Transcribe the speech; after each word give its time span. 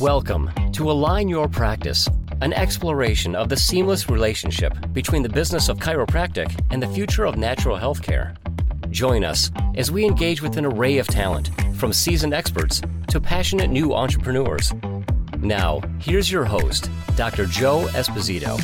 Welcome 0.00 0.50
to 0.72 0.90
Align 0.90 1.28
Your 1.28 1.46
Practice, 1.46 2.08
an 2.40 2.52
exploration 2.52 3.36
of 3.36 3.48
the 3.48 3.56
seamless 3.56 4.10
relationship 4.10 4.74
between 4.92 5.22
the 5.22 5.28
business 5.28 5.68
of 5.68 5.78
chiropractic 5.78 6.52
and 6.70 6.82
the 6.82 6.88
future 6.88 7.24
of 7.24 7.36
natural 7.36 7.76
health 7.76 8.02
care. 8.02 8.34
Join 8.90 9.22
us 9.22 9.52
as 9.76 9.92
we 9.92 10.04
engage 10.04 10.42
with 10.42 10.56
an 10.56 10.64
array 10.64 10.98
of 10.98 11.06
talent, 11.06 11.52
from 11.76 11.92
seasoned 11.92 12.34
experts 12.34 12.82
to 13.06 13.20
passionate 13.20 13.70
new 13.70 13.94
entrepreneurs. 13.94 14.72
Now, 15.38 15.80
here's 16.00 16.28
your 16.28 16.44
host, 16.44 16.90
Dr. 17.14 17.46
Joe 17.46 17.86
Esposito. 17.92 18.58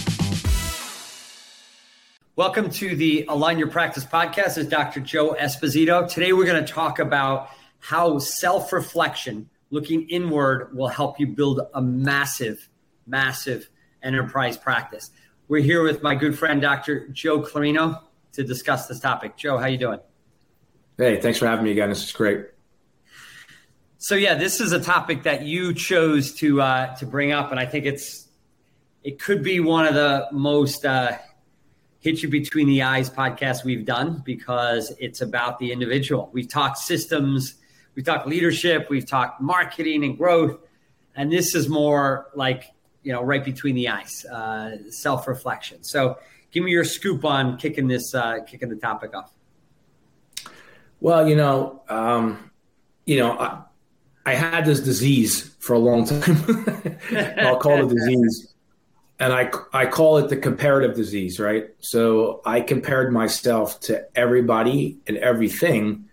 Welcome 2.34 2.70
to 2.70 2.96
the 2.96 3.24
Align 3.28 3.56
Your 3.56 3.70
Practice 3.70 4.04
podcast. 4.04 4.58
Is 4.58 4.66
Dr. 4.66 4.98
Joe 4.98 5.36
Esposito. 5.38 6.10
Today, 6.10 6.32
we're 6.32 6.46
going 6.46 6.64
to 6.64 6.72
talk 6.72 6.98
about 6.98 7.50
how 7.78 8.18
self 8.18 8.72
reflection 8.72 9.48
looking 9.71 10.09
inward 10.09 10.75
will 10.75 10.89
help 10.89 11.18
you 11.18 11.27
build 11.29 11.61
a 11.75 11.80
massive, 11.80 12.68
massive 13.07 13.71
enterprise 14.03 14.57
practice. 14.57 15.11
We're 15.49 15.63
here 15.63 15.82
with 15.82 16.03
my 16.03 16.14
good 16.14 16.39
friend, 16.39 16.61
Dr. 16.61 17.08
Joe 17.08 17.40
Clarino, 17.43 18.03
to 18.32 18.44
discuss 18.44 18.86
this 18.86 19.00
topic. 19.00 19.36
Joe, 19.36 19.58
how 19.58 19.67
you 19.67 19.79
doing? 19.79 20.00
Hey, 20.96 21.21
thanks 21.21 21.39
for 21.39 21.46
having 21.46 21.64
me 21.64 21.71
again. 21.72 21.89
This 21.89 22.04
is 22.04 22.13
great. 22.13 22.46
So 23.99 24.14
yeah, 24.14 24.35
this 24.35 24.61
is 24.61 24.72
a 24.72 24.80
topic 24.80 25.25
that 25.25 25.43
you 25.43 25.75
chose 25.75 26.35
to 26.36 26.61
uh, 26.63 26.94
to 26.96 27.07
bring 27.07 27.32
up, 27.32 27.50
and 27.50 27.61
I 27.61 27.66
think 27.66 27.85
it's 27.85 28.29
it 29.02 29.18
could 29.18 29.43
be 29.43 29.61
one 29.61 29.86
of 29.86 29.94
the 29.94 30.27
most 30.32 30.86
uh, 30.86 31.18
hit 31.99 32.22
you 32.22 32.28
between 32.28 32.66
the 32.66 32.83
eyes 32.83 33.11
podcasts 33.11 33.62
we've 33.62 33.84
done 33.84 34.22
because 34.25 34.92
it's 34.98 35.20
about 35.20 35.58
the 35.58 35.70
individual. 35.70 36.30
We've 36.33 36.48
talked 36.48 36.78
systems 36.78 37.56
We've 38.00 38.06
talked 38.06 38.27
leadership, 38.27 38.89
we've 38.89 39.05
talked 39.05 39.42
marketing 39.42 40.05
and 40.05 40.17
growth, 40.17 40.58
and 41.14 41.31
this 41.31 41.55
is 41.55 41.69
more 41.69 42.28
like 42.34 42.64
you 43.03 43.12
know 43.12 43.22
right 43.22 43.45
between 43.45 43.75
the 43.75 43.91
eyes, 43.91 44.25
uh, 44.25 44.78
self 44.89 45.28
reflection. 45.28 45.84
So, 45.84 46.16
give 46.50 46.64
me 46.64 46.70
your 46.70 46.84
scoop 46.84 47.27
on 47.27 47.58
kicking 47.58 47.89
this, 47.89 48.14
uh, 48.14 48.39
kicking 48.47 48.70
the 48.70 48.77
topic 48.77 49.14
off. 49.14 49.30
Well, 51.00 51.28
you 51.28 51.36
know, 51.36 51.83
um, 51.91 52.50
you 53.05 53.19
know, 53.19 53.33
I, 53.33 53.64
I 54.24 54.33
had 54.33 54.64
this 54.64 54.80
disease 54.80 55.55
for 55.58 55.74
a 55.74 55.78
long 55.78 56.06
time. 56.06 56.98
I'll 57.39 57.58
call 57.58 57.84
it 57.84 57.94
disease. 57.94 58.55
And 59.19 59.30
I, 59.30 59.50
I 59.74 59.84
call 59.84 60.17
it 60.17 60.30
the 60.30 60.39
comparative 60.39 60.96
disease, 60.96 61.39
right? 61.39 61.69
So 61.80 62.41
I 62.46 62.62
compared 62.62 63.12
myself 63.12 63.78
to 63.80 64.06
everybody 64.19 65.00
and 65.06 65.19
everything, 65.19 66.06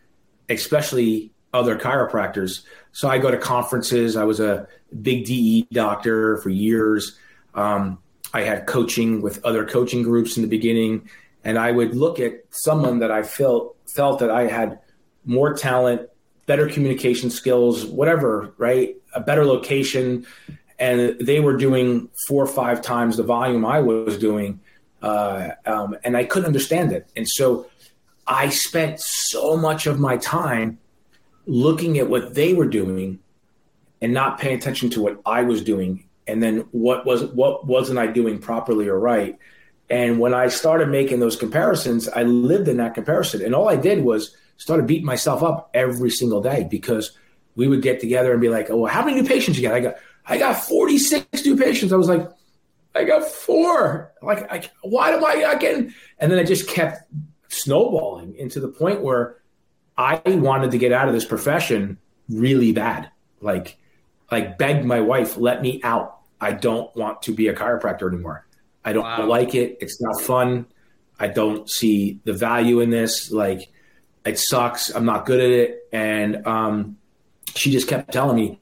especially 0.50 1.31
other 1.58 1.77
chiropractors. 1.77 2.61
So 2.91 3.09
I 3.09 3.17
go 3.17 3.31
to 3.31 3.38
conferences. 3.38 4.16
I 4.16 4.23
was 4.23 4.39
a 4.39 4.67
big 5.02 5.25
DE 5.25 5.67
doctor 5.72 6.38
for 6.38 6.49
years. 6.49 7.17
Um, 7.53 7.99
I 8.33 8.41
had 8.41 8.67
coaching 8.67 9.22
with 9.22 9.44
other 9.45 9.66
coaching 9.66 10.03
groups 10.03 10.38
in 10.38 10.44
the 10.44 10.49
beginning, 10.49 11.09
and 11.44 11.58
I 11.58 11.72
would 11.72 11.95
look 11.95 12.19
at 12.19 12.44
someone 12.49 12.99
that 12.99 13.11
I 13.11 13.23
felt 13.23 13.75
felt 13.88 14.19
that 14.19 14.30
I 14.30 14.47
had 14.47 14.80
more 15.25 15.53
talent, 15.53 16.09
better 16.45 16.67
communication 16.67 17.30
skills, 17.30 17.86
whatever, 17.86 18.53
right? 18.58 18.95
A 19.14 19.19
better 19.19 19.45
location, 19.45 20.25
and 20.77 21.17
they 21.19 21.39
were 21.39 21.58
doing 21.58 22.09
four 22.27 22.44
or 22.44 22.47
five 22.47 22.81
times 22.81 23.17
the 23.17 23.23
volume 23.23 23.66
I 23.66 23.80
was 23.80 24.17
doing, 24.17 24.59
uh, 25.02 25.49
um, 25.66 25.95
and 26.03 26.16
I 26.16 26.25
couldn't 26.25 26.47
understand 26.47 26.92
it. 26.92 27.09
And 27.16 27.27
so 27.27 27.67
I 28.27 28.49
spent 28.49 28.99
so 28.99 29.55
much 29.55 29.88
of 29.88 29.99
my 29.99 30.17
time 30.17 30.80
looking 31.48 31.98
at 31.98 32.09
what 32.09 32.36
they 32.36 32.53
were 32.53 32.67
doing 32.67 33.20
and 34.02 34.14
not 34.14 34.40
paying 34.40 34.58
attention 34.58 34.90
to 34.92 35.02
what 35.02 35.20
I 35.26 35.44
was 35.44 35.64
doing. 35.64 36.08
And 36.28 36.44
then 36.44 36.67
what 36.72 37.06
was 37.06 37.23
what 37.23 37.66
wasn't 37.66 38.00
I 38.00 38.08
doing 38.08 38.38
properly 38.38 38.88
or 38.88 39.00
right? 39.00 39.39
And 39.89 40.20
when 40.20 40.34
I 40.34 40.50
started 40.50 40.89
making 40.89 41.22
those 41.22 41.38
comparisons 41.38 42.09
I 42.09 42.23
lived 42.23 42.67
in 42.67 42.77
that 42.77 42.94
comparison. 42.94 43.44
And 43.44 43.55
all 43.55 43.70
I 43.70 43.77
did 43.77 44.04
was 44.04 44.36
started 44.58 44.86
beating 44.86 45.05
myself 45.05 45.42
up 45.42 45.70
every 45.73 46.10
single 46.10 46.42
day 46.42 46.67
because 46.70 47.11
we 47.55 47.67
would 47.67 47.82
get 47.82 48.00
together 48.00 48.32
and 48.33 48.42
be 48.42 48.50
like 48.50 48.70
oh 48.70 48.86
how 48.86 49.04
many 49.04 49.21
new 49.21 49.27
patients 49.27 49.58
you 49.58 49.67
got? 49.67 49.76
I 49.76 49.80
got 49.80 49.95
I 50.26 50.38
got 50.38 50.61
46 50.61 51.45
new 51.45 51.55
patients. 51.55 51.94
I 51.94 51.95
was 51.95 52.10
like 52.10 52.30
I 52.94 53.05
got 53.05 53.23
four. 53.23 54.11
Like 54.21 54.52
I, 54.52 54.70
why 54.82 55.11
am 55.11 55.23
I 55.23 55.36
not 55.36 55.61
getting 55.61 55.94
and 56.20 56.30
then 56.30 56.39
I 56.39 56.44
just 56.44 56.67
kept 56.67 57.10
snowballing 57.48 58.36
into 58.36 58.60
the 58.60 58.67
point 58.67 59.02
where 59.02 59.38
I 59.97 60.21
wanted 60.25 60.71
to 60.71 60.77
get 60.77 60.91
out 60.91 61.08
of 61.08 61.13
this 61.13 61.25
profession 61.25 61.97
really 62.30 62.71
bad. 62.71 63.09
Like, 63.41 63.77
like 64.31 64.58
begged 64.58 64.85
my 64.85 65.02
wife, 65.02 65.37
let 65.37 65.61
me 65.61 65.81
out. 65.83 66.19
I 66.39 66.52
don't 66.52 66.95
want 66.95 67.23
to 67.23 67.33
be 67.33 67.47
a 67.47 67.53
chiropractor 67.53 68.08
anymore. 68.11 68.45
I 68.85 68.93
don't 68.93 69.03
wow. 69.03 69.25
like 69.25 69.55
it. 69.55 69.77
It's 69.81 70.02
not 70.02 70.21
fun. 70.21 70.67
I 71.19 71.27
don't 71.27 71.69
see 71.69 72.19
the 72.25 72.33
value 72.33 72.80
in 72.80 72.89
this. 72.89 73.31
Like, 73.31 73.71
it 74.25 74.37
sucks. 74.37 74.93
I'm 74.93 75.05
not 75.05 75.25
good 75.25 75.39
at 75.39 75.49
it. 75.49 75.87
And 75.91 76.45
um, 76.45 76.97
she 77.55 77.71
just 77.71 77.87
kept 77.87 78.11
telling 78.11 78.35
me, 78.35 78.59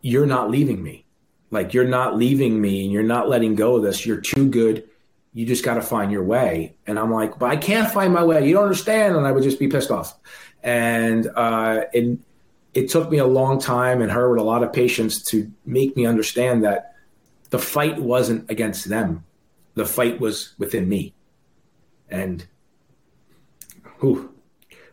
You're 0.00 0.26
not 0.26 0.50
leaving 0.50 0.82
me. 0.82 1.04
Like, 1.50 1.74
you're 1.74 1.88
not 1.88 2.16
leaving 2.16 2.60
me 2.60 2.84
and 2.84 2.92
you're 2.92 3.02
not 3.02 3.28
letting 3.28 3.54
go 3.54 3.76
of 3.76 3.82
this. 3.82 4.06
You're 4.06 4.20
too 4.20 4.48
good. 4.48 4.88
You 5.32 5.46
just 5.46 5.64
got 5.64 5.74
to 5.74 5.82
find 5.82 6.10
your 6.10 6.24
way. 6.24 6.74
And 6.86 6.98
I'm 6.98 7.12
like, 7.12 7.38
But 7.38 7.50
I 7.50 7.56
can't 7.56 7.90
find 7.90 8.12
my 8.12 8.24
way. 8.24 8.46
You 8.46 8.54
don't 8.54 8.64
understand. 8.64 9.16
And 9.16 9.26
I 9.26 9.32
would 9.32 9.42
just 9.42 9.58
be 9.58 9.68
pissed 9.68 9.90
off 9.90 10.18
and 10.62 11.26
uh, 11.34 11.84
it 11.92 12.18
it 12.72 12.88
took 12.88 13.10
me 13.10 13.18
a 13.18 13.26
long 13.26 13.60
time 13.60 14.00
and 14.00 14.12
her 14.12 14.30
with 14.30 14.40
a 14.40 14.44
lot 14.44 14.62
of 14.62 14.72
patience 14.72 15.22
to 15.24 15.50
make 15.66 15.96
me 15.96 16.06
understand 16.06 16.62
that 16.64 16.94
the 17.50 17.58
fight 17.58 17.98
wasn't 17.98 18.48
against 18.48 18.88
them, 18.88 19.24
the 19.74 19.84
fight 19.84 20.20
was 20.20 20.54
within 20.58 20.88
me, 20.88 21.14
and 22.08 22.46
whew, 24.00 24.32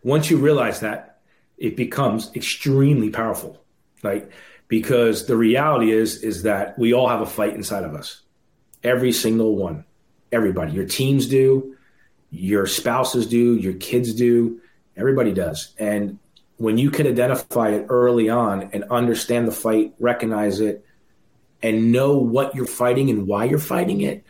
once 0.04 0.30
you 0.30 0.38
realize 0.38 0.80
that, 0.80 1.20
it 1.58 1.76
becomes 1.76 2.32
extremely 2.36 3.10
powerful, 3.10 3.64
right? 4.04 4.30
Because 4.68 5.28
the 5.28 5.38
reality 5.38 5.92
is 5.92 6.24
is 6.24 6.44
that 6.44 6.78
we 6.80 6.94
all 6.94 7.10
have 7.10 7.22
a 7.22 7.26
fight 7.26 7.54
inside 7.54 7.84
of 7.84 7.94
us, 7.94 8.22
every 8.84 9.12
single 9.12 9.56
one, 9.56 9.86
everybody. 10.32 10.74
Your 10.74 10.86
teams 10.86 11.28
do, 11.28 11.76
your 12.32 12.66
spouses 12.68 13.28
do, 13.28 13.56
your 13.56 13.74
kids 13.74 14.14
do 14.14 14.60
Everybody 14.98 15.32
does. 15.32 15.74
And 15.78 16.18
when 16.58 16.78
you 16.80 16.90
can 16.90 17.06
identify 17.06 17.70
it 17.70 17.86
early 17.90 18.30
on 18.30 18.72
and 18.74 18.84
understand 18.86 19.48
the 19.48 19.52
fight, 19.52 19.94
recognize 20.00 20.60
it, 20.60 20.84
and 21.62 21.92
know 21.92 22.18
what 22.18 22.56
you're 22.56 22.66
fighting 22.66 23.10
and 23.10 23.28
why 23.28 23.46
you're 23.46 23.60
fighting 23.60 24.02
it, 24.02 24.26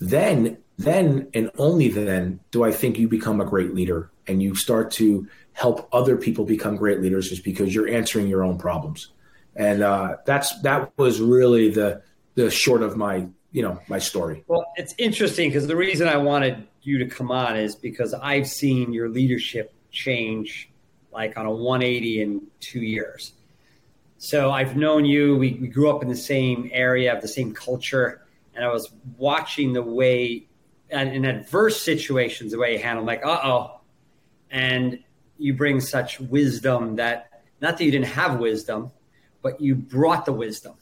then 0.00 0.58
then 0.78 1.28
and 1.34 1.50
only 1.58 1.88
then 1.88 2.40
do 2.50 2.64
I 2.64 2.72
think 2.72 2.98
you 2.98 3.06
become 3.06 3.40
a 3.40 3.44
great 3.44 3.74
leader 3.74 4.10
and 4.26 4.42
you 4.42 4.54
start 4.54 4.90
to 4.92 5.28
help 5.52 5.88
other 5.92 6.16
people 6.16 6.44
become 6.44 6.76
great 6.76 7.00
leaders 7.00 7.28
just 7.28 7.44
because 7.44 7.74
you're 7.74 7.88
answering 7.88 8.26
your 8.26 8.42
own 8.42 8.56
problems. 8.56 9.10
And 9.54 9.82
uh, 9.82 10.16
that's 10.24 10.58
that 10.62 10.96
was 10.96 11.20
really 11.20 11.70
the 11.70 12.02
the 12.34 12.50
short 12.50 12.82
of 12.82 12.96
my 12.96 13.26
you 13.52 13.62
know 13.62 13.80
my 13.88 13.98
story. 13.98 14.44
Well, 14.46 14.66
it's 14.76 14.94
interesting 14.98 15.50
because 15.50 15.66
the 15.66 15.76
reason 15.76 16.08
I 16.08 16.16
wanted 16.16 16.66
you 16.82 16.98
to 16.98 17.06
come 17.06 17.30
on 17.30 17.56
is 17.56 17.74
because 17.74 18.14
I've 18.14 18.48
seen 18.48 18.92
your 18.92 19.08
leadership 19.08 19.72
change 19.90 20.70
like 21.12 21.36
on 21.36 21.46
a 21.46 21.50
180 21.50 22.22
in 22.22 22.42
two 22.60 22.80
years. 22.80 23.32
So 24.18 24.50
I've 24.50 24.76
known 24.76 25.04
you. 25.04 25.36
We, 25.36 25.54
we 25.54 25.66
grew 25.66 25.90
up 25.90 26.02
in 26.02 26.08
the 26.08 26.16
same 26.16 26.70
area, 26.72 27.14
of 27.14 27.22
the 27.22 27.28
same 27.28 27.52
culture, 27.52 28.22
and 28.54 28.64
I 28.64 28.68
was 28.68 28.92
watching 29.16 29.72
the 29.72 29.82
way, 29.82 30.46
and 30.90 31.12
in 31.14 31.24
adverse 31.24 31.80
situations, 31.80 32.52
the 32.52 32.58
way 32.58 32.74
you 32.74 32.78
handle, 32.78 33.04
like, 33.04 33.24
uh 33.24 33.40
oh, 33.42 33.80
and 34.50 35.02
you 35.38 35.54
bring 35.54 35.80
such 35.80 36.20
wisdom 36.20 36.96
that 36.96 37.42
not 37.60 37.78
that 37.78 37.84
you 37.84 37.90
didn't 37.90 38.06
have 38.06 38.38
wisdom, 38.38 38.92
but 39.42 39.60
you 39.60 39.74
brought 39.74 40.26
the 40.26 40.32
wisdom 40.32 40.74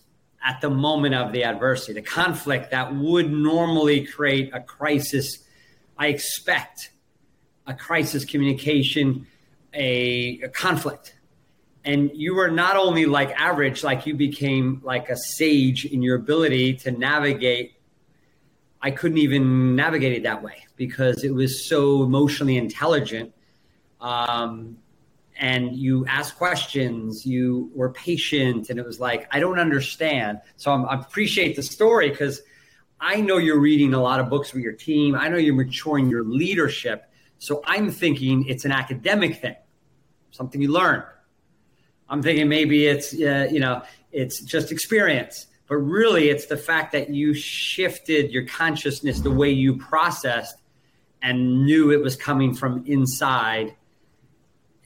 at 0.49 0.63
the 0.63 0.71
moment 0.71 1.15
of 1.15 1.31
the 1.31 1.45
adversity, 1.45 1.93
the 1.93 2.01
conflict 2.01 2.71
that 2.71 2.95
would 2.95 3.31
normally 3.31 4.07
create 4.07 4.51
a 4.55 4.61
crisis. 4.61 5.41
I 5.99 6.07
expect 6.07 6.91
a 7.67 7.75
crisis 7.75 8.25
communication, 8.25 9.27
a, 9.75 10.41
a 10.41 10.49
conflict. 10.49 11.15
And 11.85 12.11
you 12.15 12.35
were 12.35 12.51
not 12.51 12.77
only 12.77 13.05
like 13.05 13.31
average, 13.39 13.85
like 13.85 14.07
you 14.07 14.15
became 14.15 14.81
like 14.83 15.11
a 15.11 15.19
sage 15.19 15.85
in 15.85 16.01
your 16.01 16.17
ability 16.17 16.75
to 16.77 16.93
navigate. 16.93 17.75
I 18.81 18.91
couldn't 18.91 19.19
even 19.19 19.77
navigate 19.77 20.15
it 20.15 20.23
that 20.23 20.43
way 20.43 20.65
because 20.77 21.25
it 21.25 21.35
was 21.35 21.69
so 21.69 22.03
emotionally 22.05 22.57
intelligent. 22.57 23.35
Um, 24.01 24.79
and 25.39 25.77
you 25.77 26.05
asked 26.07 26.37
questions, 26.37 27.25
you 27.25 27.71
were 27.75 27.93
patient, 27.93 28.71
and 28.71 28.79
it 28.79 28.85
was 28.85 28.99
like, 28.99 29.29
I 29.31 29.39
don't 29.39 29.59
understand. 29.59 30.41
So 30.57 30.73
I'm, 30.73 30.85
i 30.87 30.95
appreciate 30.95 31.55
the 31.55 31.63
story 31.63 32.11
because 32.11 32.43
I 33.01 33.21
know 33.21 33.39
you're 33.39 33.61
reading 33.61 33.95
a 33.95 34.03
lot 34.03 34.19
of 34.19 34.29
books 34.29 34.53
with 34.53 34.63
your 34.63 34.73
team. 34.73 35.15
I 35.15 35.29
know 35.29 35.37
you're 35.37 35.55
maturing 35.55 36.11
your 36.11 36.25
leadership. 36.25 37.05
So 37.39 37.63
I'm 37.65 37.91
thinking 37.93 38.47
it's 38.49 38.65
an 38.65 38.73
academic 38.73 39.37
thing, 39.41 39.55
something 40.33 40.61
you 40.61 40.73
learn. 40.73 41.05
I'm 42.09 42.23
thinking 42.23 42.49
maybe 42.49 42.87
it's 42.87 43.13
uh, 43.15 43.49
you 43.51 43.61
know 43.61 43.83
it's 44.13 44.41
just 44.43 44.73
experience. 44.73 45.47
But 45.69 45.77
really, 45.77 46.31
it's 46.31 46.47
the 46.47 46.57
fact 46.57 46.93
that 46.93 47.11
you 47.11 47.35
shifted 47.35 48.33
your 48.33 48.47
consciousness, 48.47 49.21
the 49.21 49.31
way 49.31 49.51
you 49.51 49.77
processed, 49.77 50.57
and 51.21 51.67
knew 51.67 51.93
it 51.93 52.03
was 52.03 52.17
coming 52.17 52.55
from 52.55 52.85
inside. 52.87 53.77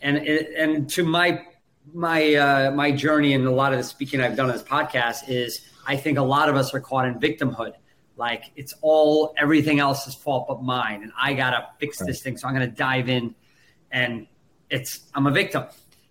And 0.02 0.18
and 0.18 0.90
to 0.90 1.04
my 1.04 1.44
my 1.92 2.34
uh, 2.34 2.70
my 2.72 2.90
journey 2.92 3.34
and 3.34 3.46
a 3.46 3.50
lot 3.50 3.72
of 3.72 3.78
the 3.78 3.84
speaking 3.84 4.20
I've 4.20 4.36
done 4.36 4.50
on 4.50 4.56
this 4.56 4.62
podcast 4.62 5.28
is 5.28 5.60
I 5.86 5.96
think 5.96 6.18
a 6.18 6.22
lot 6.22 6.48
of 6.48 6.56
us 6.56 6.74
are 6.74 6.80
caught 6.80 7.06
in 7.06 7.18
victimhood. 7.18 7.74
Like 8.16 8.50
it's 8.56 8.74
all 8.82 9.34
everything 9.38 9.80
else's 9.80 10.14
fault 10.14 10.46
but 10.48 10.62
mine, 10.62 11.02
and 11.02 11.12
I 11.20 11.34
gotta 11.34 11.68
fix 11.78 12.00
right. 12.00 12.06
this 12.08 12.20
thing. 12.20 12.36
So 12.36 12.48
I'm 12.48 12.54
gonna 12.54 12.66
dive 12.66 13.08
in, 13.08 13.34
and 13.90 14.26
it's 14.70 15.00
I'm 15.14 15.26
a 15.26 15.30
victim, 15.30 15.64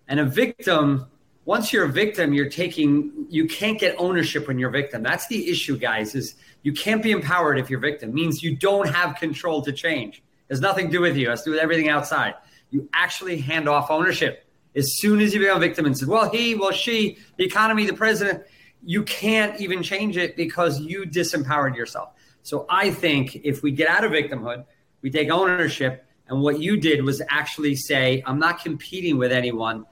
and 0.08 0.20
a 0.20 0.24
victim 0.24 1.06
once 1.44 1.72
you're 1.72 1.84
a 1.84 1.92
victim, 1.92 2.32
you're 2.32 2.48
taking, 2.48 3.26
you 3.28 3.46
can't 3.46 3.78
get 3.78 3.96
ownership 3.98 4.46
when 4.46 4.58
you're 4.58 4.68
a 4.68 4.72
victim. 4.72 5.02
That's 5.02 5.26
the 5.26 5.50
issue, 5.50 5.76
guys, 5.76 6.14
is 6.14 6.36
you 6.62 6.72
can't 6.72 7.02
be 7.02 7.10
empowered 7.10 7.58
if 7.58 7.68
you're 7.68 7.80
a 7.80 7.82
victim. 7.82 8.10
It 8.10 8.14
means 8.14 8.42
you 8.42 8.56
don't 8.56 8.88
have 8.88 9.16
control 9.16 9.62
to 9.62 9.72
change. 9.72 10.22
Has 10.50 10.60
nothing 10.60 10.86
to 10.86 10.92
do 10.92 11.00
with 11.00 11.16
you. 11.16 11.26
It 11.26 11.30
has 11.30 11.42
to 11.42 11.46
do 11.46 11.50
with 11.52 11.60
everything 11.60 11.88
outside. 11.88 12.34
You 12.72 12.88
actually 12.92 13.38
hand 13.38 13.68
off 13.68 13.90
ownership. 13.90 14.44
As 14.74 14.96
soon 14.96 15.20
as 15.20 15.34
you 15.34 15.40
become 15.40 15.58
a 15.58 15.60
victim 15.60 15.84
and 15.84 15.96
said, 15.96 16.08
well, 16.08 16.30
he, 16.30 16.54
well, 16.54 16.72
she, 16.72 17.18
the 17.36 17.44
economy, 17.44 17.84
the 17.84 17.92
president, 17.92 18.42
you 18.82 19.02
can't 19.02 19.60
even 19.60 19.82
change 19.82 20.16
it 20.16 20.34
because 20.34 20.80
you 20.80 21.04
disempowered 21.04 21.76
yourself. 21.76 22.14
So 22.42 22.64
I 22.70 22.90
think 22.90 23.36
if 23.44 23.62
we 23.62 23.70
get 23.70 23.88
out 23.88 24.04
of 24.04 24.12
victimhood, 24.12 24.64
we 25.02 25.10
take 25.10 25.30
ownership, 25.30 26.06
and 26.28 26.40
what 26.40 26.58
you 26.60 26.78
did 26.78 27.04
was 27.04 27.20
actually 27.28 27.76
say, 27.76 28.22
I'm 28.26 28.38
not 28.38 28.64
competing 28.64 29.18
with 29.18 29.32
anyone. 29.32 29.84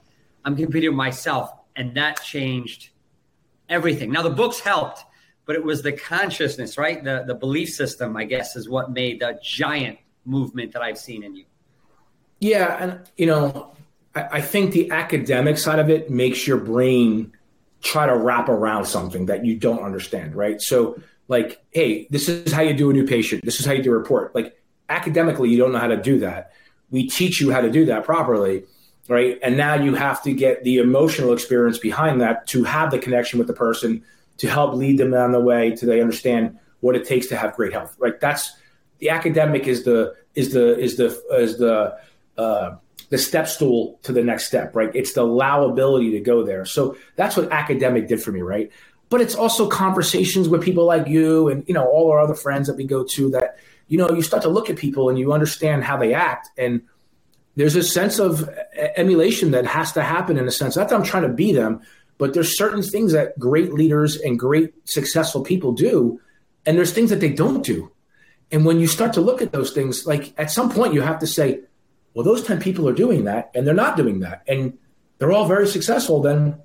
I'm 0.43 0.55
competing 0.55 0.89
with 0.89 0.97
myself. 0.97 1.51
And 1.75 1.95
that 1.95 2.23
changed 2.23 2.89
everything. 3.69 4.11
Now, 4.11 4.23
the 4.23 4.31
books 4.31 4.59
helped, 4.59 5.05
but 5.45 5.55
it 5.55 5.63
was 5.63 5.83
the 5.83 5.91
consciousness, 5.91 6.77
right? 6.77 7.03
The, 7.03 7.23
the 7.27 7.35
belief 7.35 7.69
system, 7.69 8.17
I 8.17 8.25
guess, 8.25 8.55
is 8.55 8.67
what 8.67 8.91
made 8.91 9.19
the 9.19 9.39
giant 9.43 9.99
movement 10.25 10.73
that 10.73 10.81
I've 10.81 10.97
seen 10.97 11.23
in 11.23 11.35
you. 11.35 11.45
Yeah. 12.41 12.77
And, 12.79 12.99
you 13.15 13.27
know, 13.27 13.73
I, 14.13 14.27
I 14.33 14.41
think 14.41 14.73
the 14.73 14.91
academic 14.91 15.57
side 15.57 15.79
of 15.79 15.89
it 15.89 16.11
makes 16.11 16.45
your 16.45 16.57
brain 16.57 17.31
try 17.81 18.05
to 18.05 18.15
wrap 18.15 18.49
around 18.49 18.85
something 18.85 19.27
that 19.27 19.45
you 19.45 19.55
don't 19.55 19.81
understand, 19.81 20.35
right? 20.35 20.61
So, 20.61 21.01
like, 21.29 21.63
hey, 21.71 22.07
this 22.09 22.27
is 22.27 22.51
how 22.51 22.61
you 22.61 22.73
do 22.73 22.89
a 22.89 22.93
new 22.93 23.07
patient. 23.07 23.45
This 23.45 23.61
is 23.61 23.65
how 23.65 23.71
you 23.71 23.81
do 23.81 23.91
a 23.91 23.97
report. 23.97 24.35
Like, 24.35 24.61
academically, 24.89 25.49
you 25.49 25.57
don't 25.57 25.71
know 25.71 25.79
how 25.79 25.87
to 25.87 26.01
do 26.01 26.19
that. 26.19 26.51
We 26.89 27.07
teach 27.07 27.39
you 27.39 27.51
how 27.51 27.61
to 27.61 27.71
do 27.71 27.85
that 27.85 28.03
properly 28.03 28.65
right? 29.11 29.39
And 29.43 29.57
now 29.57 29.75
you 29.75 29.93
have 29.95 30.23
to 30.23 30.33
get 30.33 30.63
the 30.63 30.77
emotional 30.77 31.33
experience 31.33 31.77
behind 31.77 32.21
that 32.21 32.47
to 32.47 32.63
have 32.63 32.91
the 32.91 32.97
connection 32.99 33.39
with 33.39 33.47
the 33.47 33.53
person 33.53 34.03
to 34.37 34.49
help 34.49 34.73
lead 34.73 34.97
them 34.97 35.13
on 35.13 35.33
the 35.33 35.39
way 35.39 35.71
to 35.75 35.85
they 35.85 36.01
understand 36.01 36.57
what 36.79 36.95
it 36.95 37.05
takes 37.05 37.27
to 37.27 37.35
have 37.35 37.55
great 37.55 37.73
health. 37.73 37.95
Right? 37.99 38.19
That's 38.19 38.55
the 38.99 39.09
academic 39.09 39.67
is 39.67 39.83
the 39.83 40.15
is 40.33 40.53
the 40.53 40.79
is 40.79 40.95
the 40.95 41.07
is 41.31 41.57
the 41.57 41.97
uh, 42.37 42.75
the 43.09 43.17
step 43.17 43.47
stool 43.47 43.99
to 44.03 44.11
the 44.13 44.23
next 44.23 44.45
step, 44.45 44.75
right? 44.75 44.89
It's 44.93 45.13
the 45.13 45.21
allowability 45.21 46.11
to 46.11 46.19
go 46.19 46.43
there. 46.43 46.65
So 46.65 46.95
that's 47.15 47.35
what 47.35 47.51
academic 47.51 48.07
did 48.07 48.23
for 48.23 48.31
me, 48.31 48.41
right? 48.41 48.71
But 49.09 49.21
it's 49.21 49.35
also 49.35 49.67
conversations 49.67 50.47
with 50.47 50.63
people 50.63 50.85
like 50.85 51.07
you 51.07 51.49
and 51.49 51.65
you 51.67 51.73
know 51.73 51.85
all 51.85 52.09
our 52.11 52.19
other 52.19 52.33
friends 52.33 52.67
that 52.67 52.77
we 52.77 52.85
go 52.85 53.03
to 53.03 53.29
that 53.31 53.57
you 53.89 53.97
know 53.97 54.09
you 54.11 54.21
start 54.21 54.43
to 54.43 54.49
look 54.49 54.69
at 54.69 54.77
people 54.77 55.09
and 55.09 55.19
you 55.19 55.33
understand 55.33 55.83
how 55.83 55.97
they 55.97 56.13
act 56.13 56.49
and 56.57 56.81
there's 57.55 57.75
a 57.75 57.83
sense 57.83 58.19
of 58.19 58.49
emulation 58.95 59.51
that 59.51 59.65
has 59.65 59.91
to 59.93 60.01
happen 60.01 60.37
in 60.37 60.47
a 60.47 60.51
sense. 60.51 60.77
Not 60.77 60.89
that 60.89 60.95
I'm 60.95 61.03
trying 61.03 61.23
to 61.23 61.29
be 61.29 61.51
them, 61.51 61.81
but 62.17 62.33
there's 62.33 62.57
certain 62.57 62.81
things 62.81 63.11
that 63.11 63.37
great 63.37 63.73
leaders 63.73 64.15
and 64.15 64.39
great 64.39 64.73
successful 64.89 65.41
people 65.41 65.73
do, 65.73 66.19
and 66.65 66.77
there's 66.77 66.93
things 66.93 67.09
that 67.09 67.19
they 67.19 67.33
don't 67.33 67.63
do. 67.63 67.91
And 68.51 68.65
when 68.65 68.79
you 68.79 68.87
start 68.87 69.13
to 69.13 69.21
look 69.21 69.41
at 69.41 69.51
those 69.51 69.71
things, 69.71 70.05
like 70.05 70.33
at 70.37 70.51
some 70.51 70.71
point 70.71 70.93
you 70.93 71.01
have 71.01 71.19
to 71.19 71.27
say, 71.27 71.61
well, 72.13 72.25
those 72.25 72.43
10 72.43 72.59
people 72.59 72.87
are 72.87 72.93
doing 72.93 73.25
that 73.25 73.51
and 73.55 73.65
they're 73.65 73.73
not 73.73 73.97
doing 73.97 74.19
that. 74.21 74.43
And 74.47 74.77
they're 75.17 75.31
all 75.31 75.47
very 75.47 75.67
successful. 75.67 76.21
Then 76.21 76.59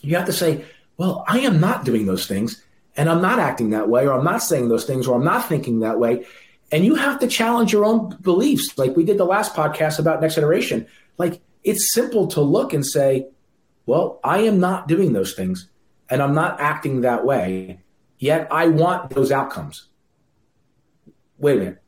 you 0.00 0.16
have 0.16 0.26
to 0.26 0.32
say, 0.32 0.64
well, 0.96 1.24
I 1.28 1.40
am 1.40 1.60
not 1.60 1.84
doing 1.84 2.06
those 2.06 2.26
things 2.26 2.62
and 2.96 3.10
I'm 3.10 3.20
not 3.20 3.38
acting 3.38 3.70
that 3.70 3.88
way, 3.88 4.06
or 4.06 4.12
I'm 4.14 4.24
not 4.24 4.42
saying 4.42 4.68
those 4.68 4.86
things, 4.86 5.06
or 5.06 5.16
I'm 5.16 5.24
not 5.24 5.48
thinking 5.48 5.80
that 5.80 5.98
way. 5.98 6.24
And 6.72 6.84
you 6.84 6.94
have 6.94 7.18
to 7.20 7.26
challenge 7.26 7.72
your 7.72 7.84
own 7.84 8.16
beliefs, 8.22 8.76
like 8.78 8.96
we 8.96 9.04
did 9.04 9.18
the 9.18 9.26
last 9.26 9.54
podcast 9.54 9.98
about 9.98 10.20
next 10.20 10.36
generation. 10.36 10.86
Like 11.18 11.40
it's 11.62 11.92
simple 11.92 12.26
to 12.28 12.40
look 12.40 12.72
and 12.72 12.84
say, 12.84 13.28
well, 13.84 14.18
I 14.24 14.38
am 14.38 14.58
not 14.60 14.88
doing 14.88 15.12
those 15.12 15.34
things 15.34 15.68
and 16.08 16.22
I'm 16.22 16.34
not 16.34 16.60
acting 16.60 17.02
that 17.02 17.24
way, 17.24 17.80
yet 18.18 18.48
I 18.50 18.68
want 18.68 19.10
those 19.10 19.30
outcomes. 19.30 19.88
Wait 21.38 21.56
a 21.56 21.58
minute. 21.58 21.82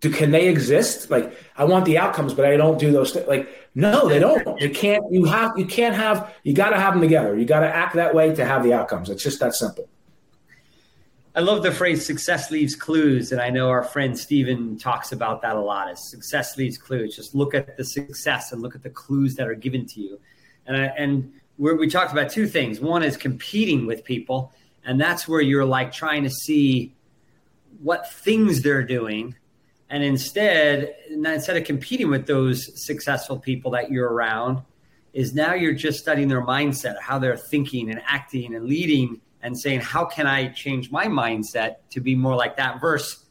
Do, 0.00 0.10
can 0.10 0.30
they 0.30 0.48
exist? 0.48 1.10
Like 1.10 1.36
I 1.56 1.64
want 1.64 1.84
the 1.84 1.98
outcomes, 1.98 2.32
but 2.34 2.46
I 2.46 2.56
don't 2.56 2.78
do 2.78 2.90
those 2.90 3.12
things. 3.12 3.28
Like 3.28 3.48
no, 3.74 4.08
they 4.08 4.18
don't. 4.18 4.58
They 4.58 4.68
can't. 4.70 5.04
You 5.10 5.24
have. 5.26 5.56
You 5.56 5.66
can't 5.66 5.94
have. 5.94 6.34
You 6.42 6.54
got 6.54 6.70
to 6.70 6.80
have 6.80 6.94
them 6.94 7.02
together. 7.02 7.38
You 7.38 7.44
got 7.44 7.60
to 7.60 7.68
act 7.68 7.94
that 7.96 8.14
way 8.14 8.34
to 8.34 8.44
have 8.44 8.62
the 8.62 8.72
outcomes. 8.72 9.10
It's 9.10 9.22
just 9.22 9.40
that 9.40 9.54
simple. 9.54 9.88
I 11.34 11.40
love 11.40 11.62
the 11.62 11.70
phrase 11.70 12.04
success 12.04 12.50
leaves 12.50 12.74
clues. 12.74 13.30
And 13.30 13.40
I 13.40 13.50
know 13.50 13.68
our 13.68 13.84
friend 13.84 14.18
Steven 14.18 14.76
talks 14.76 15.12
about 15.12 15.42
that 15.42 15.54
a 15.54 15.60
lot 15.60 15.90
is 15.92 16.10
success 16.10 16.56
leaves 16.56 16.76
clues. 16.76 17.14
Just 17.14 17.34
look 17.34 17.54
at 17.54 17.76
the 17.76 17.84
success 17.84 18.50
and 18.50 18.60
look 18.60 18.74
at 18.74 18.82
the 18.82 18.90
clues 18.90 19.36
that 19.36 19.46
are 19.46 19.54
given 19.54 19.86
to 19.86 20.00
you. 20.00 20.20
And, 20.66 20.76
I, 20.76 20.86
and 20.98 21.32
we 21.56 21.88
talked 21.88 22.10
about 22.10 22.30
two 22.30 22.48
things. 22.48 22.80
One 22.80 23.04
is 23.04 23.16
competing 23.16 23.86
with 23.86 24.02
people. 24.02 24.52
And 24.84 25.00
that's 25.00 25.28
where 25.28 25.40
you're 25.40 25.64
like 25.64 25.92
trying 25.92 26.24
to 26.24 26.30
see 26.30 26.94
what 27.80 28.10
things 28.12 28.62
they're 28.62 28.82
doing. 28.82 29.36
And 29.90 30.04
instead, 30.04 30.94
instead 31.10 31.56
of 31.56 31.64
competing 31.64 32.08
with 32.08 32.26
those 32.26 32.84
successful 32.84 33.38
people 33.38 33.72
that 33.72 33.90
you're 33.90 34.08
around, 34.08 34.62
is 35.12 35.34
now 35.34 35.54
you're 35.54 35.74
just 35.74 35.98
studying 35.98 36.28
their 36.28 36.44
mindset, 36.44 36.98
how 37.00 37.18
they're 37.18 37.36
thinking 37.36 37.90
and 37.90 38.00
acting 38.06 38.54
and 38.54 38.66
leading 38.66 39.20
and 39.42 39.58
saying, 39.58 39.80
how 39.80 40.04
can 40.04 40.26
I 40.26 40.48
change 40.48 40.90
my 40.90 41.06
mindset 41.06 41.76
to 41.90 42.00
be 42.00 42.14
more 42.14 42.36
like 42.36 42.56
that 42.56 42.80
versus 42.80 43.24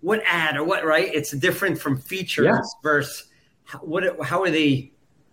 what 0.00 0.22
ad 0.26 0.56
or 0.56 0.64
what, 0.64 0.84
right? 0.84 1.08
It's 1.12 1.30
different 1.30 1.80
from 1.80 1.96
features 1.96 2.44
yeah. 2.44 2.60
versus 2.82 3.28
what, 3.80 4.04
how 4.22 4.42
are 4.42 4.50
they 4.50 4.92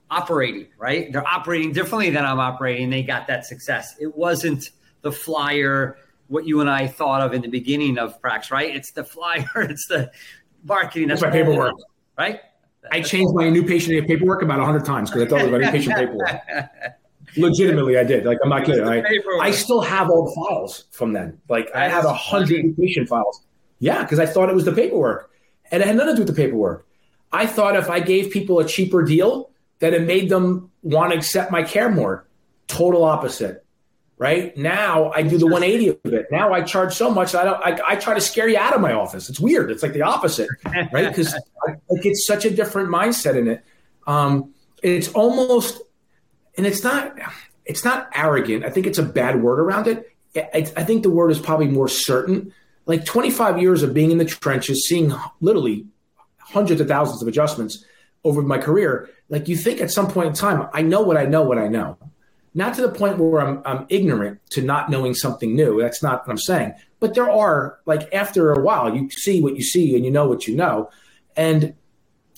operating, 0.10 0.68
right? 0.78 1.12
They're 1.12 1.28
operating 1.28 1.74
differently 1.74 2.10
than 2.12 2.24
I'm 2.24 2.40
operating. 2.40 2.90
They 2.90 3.04
got 3.04 3.28
that 3.28 3.46
success. 3.46 3.96
It 4.00 4.16
wasn't 4.16 4.70
the 5.02 5.12
flyer, 5.12 5.98
what 6.28 6.48
you 6.48 6.62
and 6.62 6.70
I 6.70 6.88
thought 6.88 7.22
of 7.22 7.34
in 7.34 7.42
the 7.42 7.50
beginning 7.50 7.98
of 7.98 8.22
Prax, 8.22 8.52
right? 8.52 8.74
It's 8.74 8.92
the 8.92 9.04
flyer, 9.04 9.50
it's 9.56 9.88
the 9.88 10.12
marketing. 10.64 11.08
That's, 11.08 11.22
my 11.22 11.30
paperwork. 11.30 11.76
Right? 12.18 12.42
I 12.92 13.02
changed 13.02 13.34
my 13.34 13.50
new 13.50 13.64
patient 13.64 14.08
paperwork 14.08 14.42
about 14.42 14.58
100 14.60 14.86
times 14.86 15.10
because 15.10 15.24
I 15.24 15.30
thought 15.30 15.42
it 15.42 15.52
was 15.52 15.52
my 15.52 15.66
new 15.66 15.72
patient 15.72 15.96
paperwork. 15.96 16.30
Legitimately, 17.38 17.98
I 17.98 18.04
did. 18.04 18.26
Like, 18.26 18.40
I'm 18.44 18.50
not 18.50 18.66
kidding. 18.66 18.88
I, 18.88 19.04
I 19.40 19.52
still 19.52 19.82
have 19.82 20.10
all 20.10 20.26
the 20.26 20.36
files 20.36 20.86
from 20.92 21.14
then. 21.14 21.40
Like, 21.48 21.70
I 21.74 21.88
have 21.88 22.04
a 22.04 22.14
hundred 22.14 22.76
patient 22.78 23.08
files. 23.08 23.42
Yeah, 23.80 24.04
because 24.04 24.20
I 24.20 24.26
thought 24.26 24.50
it 24.50 24.56
was 24.56 24.66
the 24.66 24.74
paperwork, 24.74 25.32
and 25.72 25.82
it 25.82 25.88
had 25.88 25.96
nothing 25.96 26.16
to 26.16 26.16
do 26.18 26.26
with 26.26 26.36
the 26.36 26.42
paperwork. 26.42 26.86
I 27.32 27.46
thought 27.46 27.76
if 27.76 27.90
I 27.90 28.00
gave 28.02 28.32
people 28.32 28.60
a 28.60 28.66
cheaper 28.66 29.04
deal, 29.04 29.52
that 29.80 29.94
it 29.94 30.04
made 30.04 30.30
them 30.30 30.72
want 30.84 31.14
to 31.14 31.18
accept 31.18 31.52
my 31.52 31.64
care 31.64 31.90
more. 31.90 32.28
Total 32.68 33.04
opposite. 33.04 33.66
Right 34.22 34.56
now, 34.56 35.12
I 35.14 35.24
do 35.24 35.40
the 35.40 35.48
180 35.48 35.88
of 36.06 36.14
it. 36.14 36.28
Now 36.30 36.54
I 36.54 36.62
charge 36.62 36.94
so 36.94 37.10
much 37.10 37.34
I 37.34 37.44
don't. 37.44 37.60
I, 37.66 37.80
I 37.84 37.96
try 37.96 38.14
to 38.14 38.22
scare 38.22 38.48
you 38.48 38.56
out 38.56 38.76
of 38.76 38.80
my 38.80 38.94
office. 38.94 39.32
It's 39.32 39.40
weird. 39.40 39.72
It's 39.72 39.82
like 39.82 39.94
the 39.94 40.04
opposite, 40.04 40.48
right? 40.64 40.92
Because 40.94 41.34
like 41.66 42.06
it's 42.06 42.28
such 42.28 42.46
a 42.46 42.52
different 42.52 42.90
mindset 42.90 43.36
in 43.36 43.48
it. 43.48 43.64
Um, 44.06 44.54
it's 44.84 45.08
almost 45.14 45.82
and 46.56 46.68
it's 46.68 46.84
not 46.84 47.18
it's 47.66 47.84
not 47.84 48.10
arrogant. 48.14 48.64
I 48.64 48.70
think 48.70 48.86
it's 48.86 49.00
a 49.00 49.04
bad 49.04 49.42
word 49.42 49.60
around 49.60 49.88
it. 49.88 50.16
I, 50.36 50.72
I 50.78 50.84
think 50.84 51.02
the 51.02 51.10
word 51.10 51.32
is 51.32 51.40
probably 51.40 51.70
more 51.70 51.88
certain. 51.88 52.54
Like 52.86 53.06
25 53.06 53.60
years 53.60 53.82
of 53.82 53.92
being 53.92 54.12
in 54.12 54.20
the 54.20 54.26
trenches, 54.26 54.88
seeing 54.88 55.12
literally 55.40 55.88
hundreds 56.38 56.80
of 56.80 56.88
thousands 56.88 57.24
of 57.24 57.28
adjustments 57.28 57.84
over 58.24 58.44
my 58.44 58.60
career. 58.60 59.10
Like 59.30 59.48
you 59.48 59.58
think 59.58 59.82
at 59.82 59.90
some 59.90 60.08
point 60.08 60.28
in 60.28 60.34
time, 60.36 60.70
I 60.74 60.84
know 60.84 61.02
what 61.02 61.18
I 61.18 61.26
know, 61.26 61.42
what 61.42 61.58
I 61.58 61.68
know. 61.68 61.98
Not 62.54 62.76
to 62.76 62.82
the 62.82 62.92
point 62.92 63.18
where 63.18 63.42
I'm, 63.42 63.62
I'm 63.66 63.86
ignorant 63.90 64.40
to 64.52 64.62
not 64.62 64.90
knowing 64.90 65.14
something 65.14 65.56
new. 65.56 65.82
That's 65.82 66.04
not 66.04 66.28
what 66.28 66.32
I'm 66.32 66.38
saying. 66.38 66.74
But 67.00 67.16
there 67.16 67.30
are 67.30 67.80
like 67.86 68.14
after 68.14 68.52
a 68.52 68.62
while, 68.62 68.94
you 68.94 69.10
see 69.10 69.42
what 69.42 69.56
you 69.56 69.64
see 69.64 69.96
and 69.96 70.04
you 70.04 70.12
know 70.12 70.28
what 70.28 70.48
you 70.48 70.56
know. 70.56 70.90
And 71.36 71.74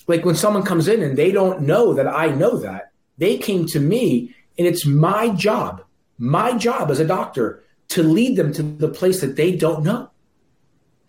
like 0.06 0.24
when 0.24 0.36
someone 0.36 0.62
comes 0.62 0.88
in 0.88 1.02
and 1.02 1.18
they 1.18 1.32
don't 1.32 1.62
know 1.62 1.94
that 1.94 2.06
I 2.06 2.28
know 2.28 2.58
that, 2.58 2.92
they 3.18 3.38
came 3.38 3.66
to 3.66 3.80
me, 3.80 4.34
and 4.58 4.66
it's 4.66 4.86
my 4.86 5.28
job, 5.30 5.84
my 6.18 6.56
job 6.56 6.90
as 6.90 7.00
a 7.00 7.06
doctor 7.06 7.62
to 7.88 8.02
lead 8.02 8.36
them 8.36 8.52
to 8.54 8.62
the 8.62 8.88
place 8.88 9.20
that 9.20 9.36
they 9.36 9.54
don't 9.54 9.84
know. 9.84 10.10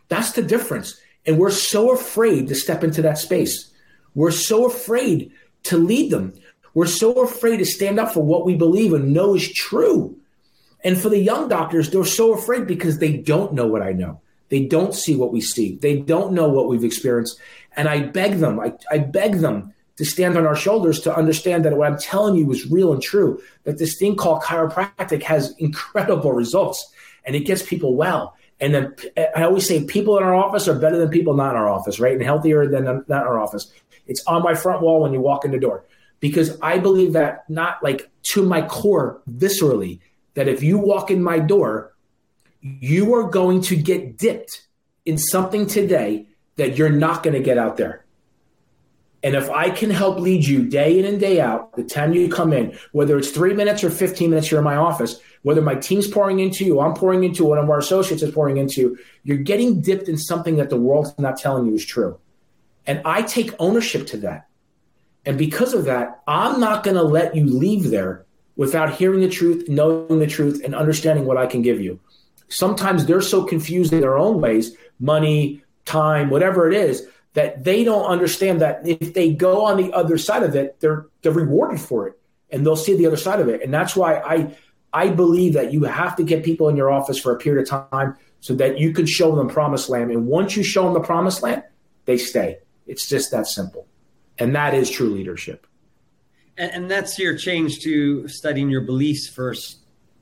That's 0.07 0.33
the 0.33 0.43
difference. 0.43 1.00
And 1.25 1.39
we're 1.39 1.51
so 1.51 1.91
afraid 1.91 2.47
to 2.47 2.55
step 2.55 2.83
into 2.83 3.01
that 3.01 3.17
space. 3.17 3.71
We're 4.13 4.31
so 4.31 4.65
afraid 4.65 5.31
to 5.63 5.77
lead 5.77 6.12
them. 6.12 6.33
We're 6.75 6.86
so 6.86 7.24
afraid 7.24 7.58
to 7.58 7.65
stand 7.65 8.00
up 8.00 8.13
for 8.13 8.24
what 8.24 8.46
we 8.46 8.53
believe 8.53 8.94
and 8.94 9.13
know 9.13 9.34
is 9.34 9.51
true. 9.51 10.15
And 10.84 10.98
for 10.98 11.10
the 11.10 11.17
young 11.17 11.48
doctors, 11.48 11.89
they're 11.89 12.05
so 12.05 12.34
afraid 12.34 12.67
because 12.67 13.00
they 13.00 13.17
don't 13.17 13.53
know 13.53 13.65
what 13.65 13.82
I 13.82 13.94
know. 13.94 14.22
They 14.50 14.65
don't 14.65 14.94
see 14.94 15.15
what 15.15 15.34
we 15.34 15.41
see. 15.41 15.77
They 15.77 15.98
don't 15.98 16.34
know 16.34 16.50
what 16.50 16.67
we've 16.67 16.84
experienced. 16.84 17.39
And 17.75 17.88
I 17.88 18.01
beg 18.01 18.36
them, 18.36 18.60
I, 18.60 18.74
I 18.91 19.00
beg 19.00 19.38
them 19.38 19.74
to 19.98 20.05
stand 20.05 20.38
on 20.38 20.46
our 20.46 20.55
shoulders 20.55 21.00
to 21.00 21.15
understand 21.15 21.63
that 21.63 21.75
what 21.75 21.89
I'm 21.89 21.98
telling 21.98 22.36
you 22.36 22.51
is 22.51 22.70
real 22.70 22.91
and 22.91 23.01
true, 23.01 23.41
that 23.63 23.77
this 23.77 23.98
thing 23.98 24.17
called 24.17 24.44
chiropractic 24.44 25.24
has 25.24 25.55
incredible 25.58 26.34
results 26.34 26.91
and 27.25 27.36
it 27.36 27.46
gets 27.46 27.63
people 27.63 27.96
well. 27.96 28.36
And 28.60 28.75
then 28.75 28.96
I 29.36 29.44
always 29.44 29.65
say 29.65 29.86
people 29.86 30.17
in 30.17 30.24
our 30.24 30.36
office 30.36 30.67
are 30.67 30.77
better 30.77 30.98
than 30.98 31.10
people 31.10 31.34
not 31.34 31.51
in 31.51 31.55
our 31.55 31.70
office, 31.70 32.00
right? 32.00 32.13
And 32.13 32.22
healthier 32.22 32.67
than 32.67 32.84
not 32.84 33.05
in 33.08 33.13
our 33.13 33.39
office. 33.39 33.72
It's 34.08 34.24
on 34.25 34.44
my 34.44 34.53
front 34.53 34.82
wall 34.82 35.01
when 35.01 35.13
you 35.13 35.22
walk 35.22 35.46
in 35.46 35.51
the 35.51 35.60
door 35.60 35.86
because 36.19 36.57
I 36.62 36.79
believe 36.79 37.13
that 37.13 37.50
not 37.50 37.84
like 37.84 38.10
to 38.31 38.43
my 38.43 38.62
core 38.62 39.22
viscerally 39.29 40.00
that 40.34 40.48
if 40.48 40.63
you 40.63 40.77
walk 40.77 41.12
in 41.12 41.24
my 41.24 41.39
door, 41.39 41.93
you 42.62 43.13
are 43.15 43.29
going 43.29 43.62
to 43.62 43.75
get 43.75 44.17
dipped 44.17 44.67
in 45.05 45.17
something 45.17 45.67
today 45.67 46.27
that 46.55 46.77
you're 46.77 46.89
not 46.89 47.24
going 47.24 47.36
to 47.36 47.43
get 47.43 47.57
out 47.57 47.77
there. 47.77 48.05
And 49.24 49.36
if 49.36 49.50
I 49.50 49.72
can 49.72 49.89
help 49.89 50.19
lead 50.19 50.45
you 50.45 50.63
day 50.63 51.00
in 51.00 51.05
and 51.05 51.19
day 51.19 51.41
out, 51.41 51.75
the 51.75 51.84
time 51.84 52.13
you 52.13 52.29
come 52.29 52.53
in, 52.53 52.77
whether 52.91 53.17
it's 53.17 53.31
three 53.31 53.55
minutes 53.55 53.84
or 53.84 53.89
15 53.89 54.29
minutes 54.29 54.50
here 54.50 54.60
in 54.60 54.63
my 54.63 54.75
office, 54.75 55.19
whether 55.41 55.63
my 55.63 55.74
team's 55.74 56.07
pouring 56.07 56.39
into 56.39 56.63
you, 56.63 56.79
I'm 56.79 56.93
pouring 56.93 57.24
into 57.24 57.43
one 57.43 57.57
of 57.57 57.67
our 57.69 57.79
associates 57.79 58.22
is 58.22 58.31
pouring 58.31 58.57
into, 58.57 58.81
you, 58.81 58.98
you're 59.24 59.38
getting 59.38 59.81
dipped 59.81 60.10
in 60.10 60.17
something 60.17 60.57
that 60.57 60.69
the 60.69 60.77
world's 60.77 61.17
not 61.17 61.38
telling 61.38 61.65
you 61.65 61.74
is 61.74 61.84
true. 61.84 62.19
And 62.86 63.01
I 63.03 63.24
take 63.24 63.51
ownership 63.57 64.05
to 64.07 64.17
that. 64.17 64.48
And 65.25 65.38
because 65.38 65.74
of 65.74 65.86
that, 65.86 66.22
I'm 66.27 66.60
not 66.60 66.84
going 66.84 66.98
to 66.98 67.03
let 67.03 67.36
you 67.36 67.46
leave 67.46 67.89
there 67.89 68.25
without 68.55 68.94
hearing 68.96 69.22
the 69.22 69.29
truth, 69.29 69.67
knowing 69.67 70.20
the 70.20 70.27
truth, 70.27 70.62
and 70.63 70.75
understanding 70.75 71.25
what 71.25 71.38
I 71.38 71.46
can 71.46 71.62
give 71.62 71.82
you. 71.82 72.00
Sometimes 72.48 73.05
they're 73.05 73.22
so 73.22 73.44
confused 73.44 73.91
in 73.91 74.01
their 74.01 74.17
own 74.17 74.39
ways 74.39 74.75
money, 75.00 75.63
time, 75.84 76.29
whatever 76.29 76.70
it 76.70 76.75
is 76.75 77.08
that 77.34 77.63
they 77.63 77.84
don't 77.84 78.05
understand 78.05 78.62
that 78.62 78.88
if 78.88 79.13
they 79.13 79.34
go 79.34 79.65
on 79.65 79.77
the 79.77 79.91
other 79.94 80.17
side 80.17 80.41
of 80.44 80.55
it, 80.55 80.79
they're 80.79 81.08
they're 81.22 81.32
rewarded 81.32 81.79
for 81.79 82.08
it 82.08 82.17
and 82.50 82.65
they'll 82.65 82.77
see 82.77 82.96
the 82.96 83.05
other 83.05 83.17
side 83.17 83.39
of 83.39 83.50
it. 83.50 83.62
And 83.62 83.74
that's 83.74 83.96
why 83.96 84.20
I 84.20 84.55
I 84.94 85.10
believe 85.10 85.53
that 85.53 85.74
you 85.74 85.84
have 85.84 86.15
to 86.15 86.24
get 86.24 86.46
people 86.46 86.70
in 86.70 86.77
your 86.77 86.89
office 86.89 87.20
for 87.20 87.34
a 87.34 87.38
period 87.38 87.70
of 87.70 87.91
time 87.91 88.15
so 88.39 88.55
that 88.55 88.79
you 88.79 88.94
can 88.94 89.05
show 89.05 89.36
them 89.36 89.50
promised 89.50 89.89
land. 89.89 90.12
And 90.12 90.27
once 90.27 90.55
you 90.55 90.63
show 90.63 90.86
them 90.86 90.94
the 90.94 91.01
promised 91.01 91.44
land, 91.44 91.63
they 92.05 92.17
stay. 92.17 92.60
It's 92.88 93.08
just 93.08 93.32
that 93.32 93.48
simple. 93.48 93.88
And 94.38 94.56
that 94.56 94.74
is 94.74 94.89
true 94.89 95.10
leadership. 95.10 95.68
And, 96.58 96.72
and 96.72 96.92
that's 96.92 97.18
your 97.20 97.38
change 97.38 97.80
to 97.80 98.27
studying 98.27 98.70
your 98.70 98.82
beliefs 98.82 99.27
first, 99.27 99.80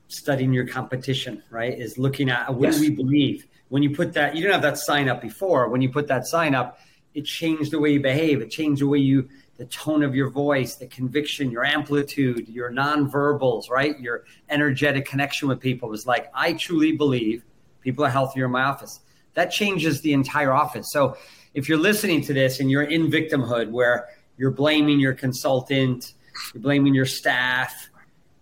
studying 0.08 0.52
your 0.52 0.66
competition, 0.66 1.42
right? 1.50 1.78
Is 1.78 1.98
looking 1.98 2.30
at 2.30 2.52
what 2.54 2.66
yes. 2.66 2.76
do 2.76 2.80
we 2.82 2.90
believe. 2.90 3.46
When 3.68 3.82
you 3.82 3.94
put 3.94 4.12
that, 4.14 4.34
you 4.34 4.42
didn't 4.42 4.54
have 4.54 4.62
that 4.62 4.78
sign 4.78 5.08
up 5.08 5.20
before. 5.20 5.68
When 5.68 5.80
you 5.80 5.90
put 5.90 6.06
that 6.08 6.26
sign 6.26 6.54
up, 6.54 6.78
it 7.14 7.24
changed 7.24 7.70
the 7.70 7.78
way 7.78 7.92
you 7.92 8.00
behave. 8.00 8.40
It 8.40 8.50
changed 8.50 8.82
the 8.82 8.88
way 8.88 8.98
you, 8.98 9.28
the 9.56 9.64
tone 9.66 10.02
of 10.02 10.14
your 10.14 10.30
voice, 10.30 10.76
the 10.76 10.86
conviction, 10.86 11.50
your 11.50 11.64
amplitude, 11.64 12.48
your 12.48 12.70
nonverbals, 12.70 13.70
right? 13.70 13.98
Your 14.00 14.24
energetic 14.48 15.06
connection 15.06 15.48
with 15.48 15.60
people 15.60 15.88
was 15.88 16.06
like, 16.06 16.30
I 16.34 16.54
truly 16.54 16.92
believe 16.92 17.44
people 17.80 18.04
are 18.04 18.10
healthier 18.10 18.46
in 18.46 18.50
my 18.50 18.64
office. 18.64 19.00
That 19.34 19.50
changes 19.50 20.00
the 20.00 20.12
entire 20.12 20.52
office. 20.52 20.92
So 20.92 21.16
if 21.54 21.68
you're 21.68 21.78
listening 21.78 22.20
to 22.22 22.34
this 22.34 22.60
and 22.60 22.70
you're 22.70 22.82
in 22.82 23.10
victimhood 23.10 23.70
where 23.70 24.08
you're 24.36 24.50
blaming 24.50 24.98
your 24.98 25.14
consultant, 25.14 26.14
you're 26.52 26.62
blaming 26.62 26.94
your 26.94 27.06
staff, 27.06 27.88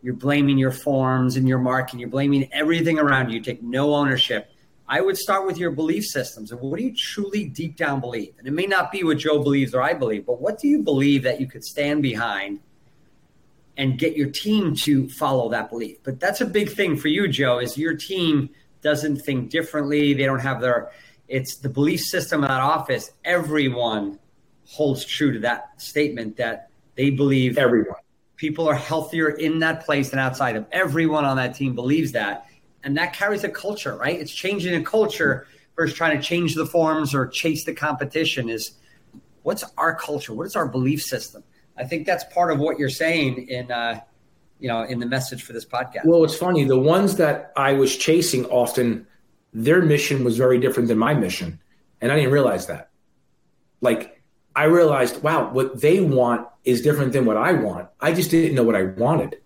you're 0.03 0.15
blaming 0.15 0.59
your 0.59 0.71
forms 0.71 1.37
and 1.37 1.47
your 1.47 1.59
marketing, 1.59 2.01
you're 2.01 2.09
blaming 2.09 2.49
everything 2.53 2.99
around 2.99 3.29
you, 3.29 3.37
you 3.37 3.43
take 3.43 3.63
no 3.63 3.95
ownership. 3.95 4.51
I 4.89 5.01
would 5.01 5.17
start 5.17 5.47
with 5.47 5.59
your 5.59 5.71
belief 5.71 6.05
systems 6.05 6.51
and 6.51 6.61
what 6.61 6.79
do 6.79 6.85
you 6.85 6.95
truly 6.95 7.45
deep 7.45 7.77
down 7.77 8.01
believe? 8.01 8.35
And 8.39 8.49
it 8.49 8.51
may 8.51 8.67
not 8.67 8.91
be 8.91 9.05
what 9.05 9.19
Joe 9.19 9.43
believes 9.43 9.75
or 9.75 9.83
I 9.83 9.95
believe, 9.95 10.27
but 10.27 10.41
what 10.41 10.59
do 10.59 10.69
you 10.69 10.83
believe 10.83 11.23
that 11.23 11.41
you 11.41 11.47
could 11.47 11.65
stand 11.65 12.03
behind 12.03 12.61
and 13.77 13.99
get 13.99 14.17
your 14.17 14.31
team 14.31 14.75
to 14.77 15.09
follow 15.11 15.49
that 15.51 15.71
belief? 15.71 15.99
But 16.03 16.19
that's 16.19 16.41
a 16.41 16.47
big 16.47 16.71
thing 16.71 16.97
for 16.97 17.09
you, 17.09 17.29
Joe, 17.29 17.59
is 17.59 17.79
your 17.79 17.95
team 17.95 18.51
doesn't 18.83 19.19
think 19.19 19.51
differently. 19.51 20.13
They 20.13 20.25
don't 20.25 20.41
have 20.41 20.61
their 20.61 20.91
it's 21.33 21.57
the 21.57 21.69
belief 21.71 22.01
system 22.01 22.43
of 22.45 22.51
that 22.51 22.61
office. 22.61 23.11
Everyone 23.25 24.19
holds 24.67 25.03
true 25.03 25.33
to 25.33 25.39
that 25.41 25.81
statement 25.81 26.37
that 26.37 26.69
they 26.95 27.09
believe 27.09 27.57
everyone. 27.57 27.97
people 28.37 28.69
are 28.69 28.75
healthier 28.75 29.31
in 29.31 29.61
that 29.61 29.85
place 29.87 30.11
than 30.11 30.19
outside 30.19 30.57
of. 30.57 30.67
Everyone 30.73 31.25
on 31.25 31.37
that 31.37 31.55
team 31.55 31.75
believes 31.75 32.13
that. 32.13 32.47
And 32.85 32.97
that 32.99 33.15
carries 33.15 33.45
a 33.45 33.49
culture 33.49 33.97
right? 33.97 34.21
It's 34.21 34.33
changing 34.33 34.75
a 34.75 34.85
culture 34.85 35.47
versus 35.75 35.97
trying 35.97 36.17
to 36.19 36.23
change 36.23 36.55
the 36.55 36.67
forms 36.67 37.15
or 37.15 37.29
chase 37.29 37.65
the 37.65 37.73
competition 37.73 38.51
is 38.51 38.73
what's 39.43 39.65
our 39.79 39.95
culture? 39.95 40.35
What 40.35 40.47
is 40.47 40.55
our 40.55 40.69
belief 40.69 41.03
system? 41.03 41.43
I 41.79 41.85
think 41.85 42.05
that's 42.05 42.25
part 42.25 42.53
of 42.53 42.59
what 42.59 42.79
you're 42.79 42.91
saying 42.91 43.49
in 43.49 43.71
uh, 43.71 44.01
you 44.61 44.69
know 44.69 44.83
in 44.83 44.99
the 44.99 45.07
message 45.07 45.43
for 45.45 45.55
this 45.55 45.65
podcast. 45.65 46.05
Well 46.05 46.25
it's 46.25 46.37
funny. 46.37 46.65
The 46.65 46.79
ones 46.79 47.17
that 47.17 47.53
i 47.57 47.73
was 47.73 47.97
chasing 47.97 48.45
often 48.47 49.07
their 49.53 49.83
mission 49.83 50.25
was 50.25 50.37
very 50.37 50.59
different 50.59 50.89
than 50.89 50.99
my 50.99 51.15
mission. 51.15 51.61
And 52.01 52.11
I 52.11 52.17
didn't 52.17 52.33
realize 52.33 52.67
that. 52.67 52.91
Like, 53.81 54.23
I 54.55 54.65
realized, 54.65 55.23
wow, 55.23 55.51
what 55.51 55.81
they 55.81 56.01
want 56.01 56.47
is 56.65 56.83
different 56.83 57.13
than 57.13 57.25
what 57.25 57.37
I 57.37 57.53
want. 57.53 57.89
I 58.01 58.13
just 58.13 58.31
didn't 58.31 58.55
know 58.55 58.63
what 58.63 58.77
I 58.77 58.85
wanted. 58.85 59.41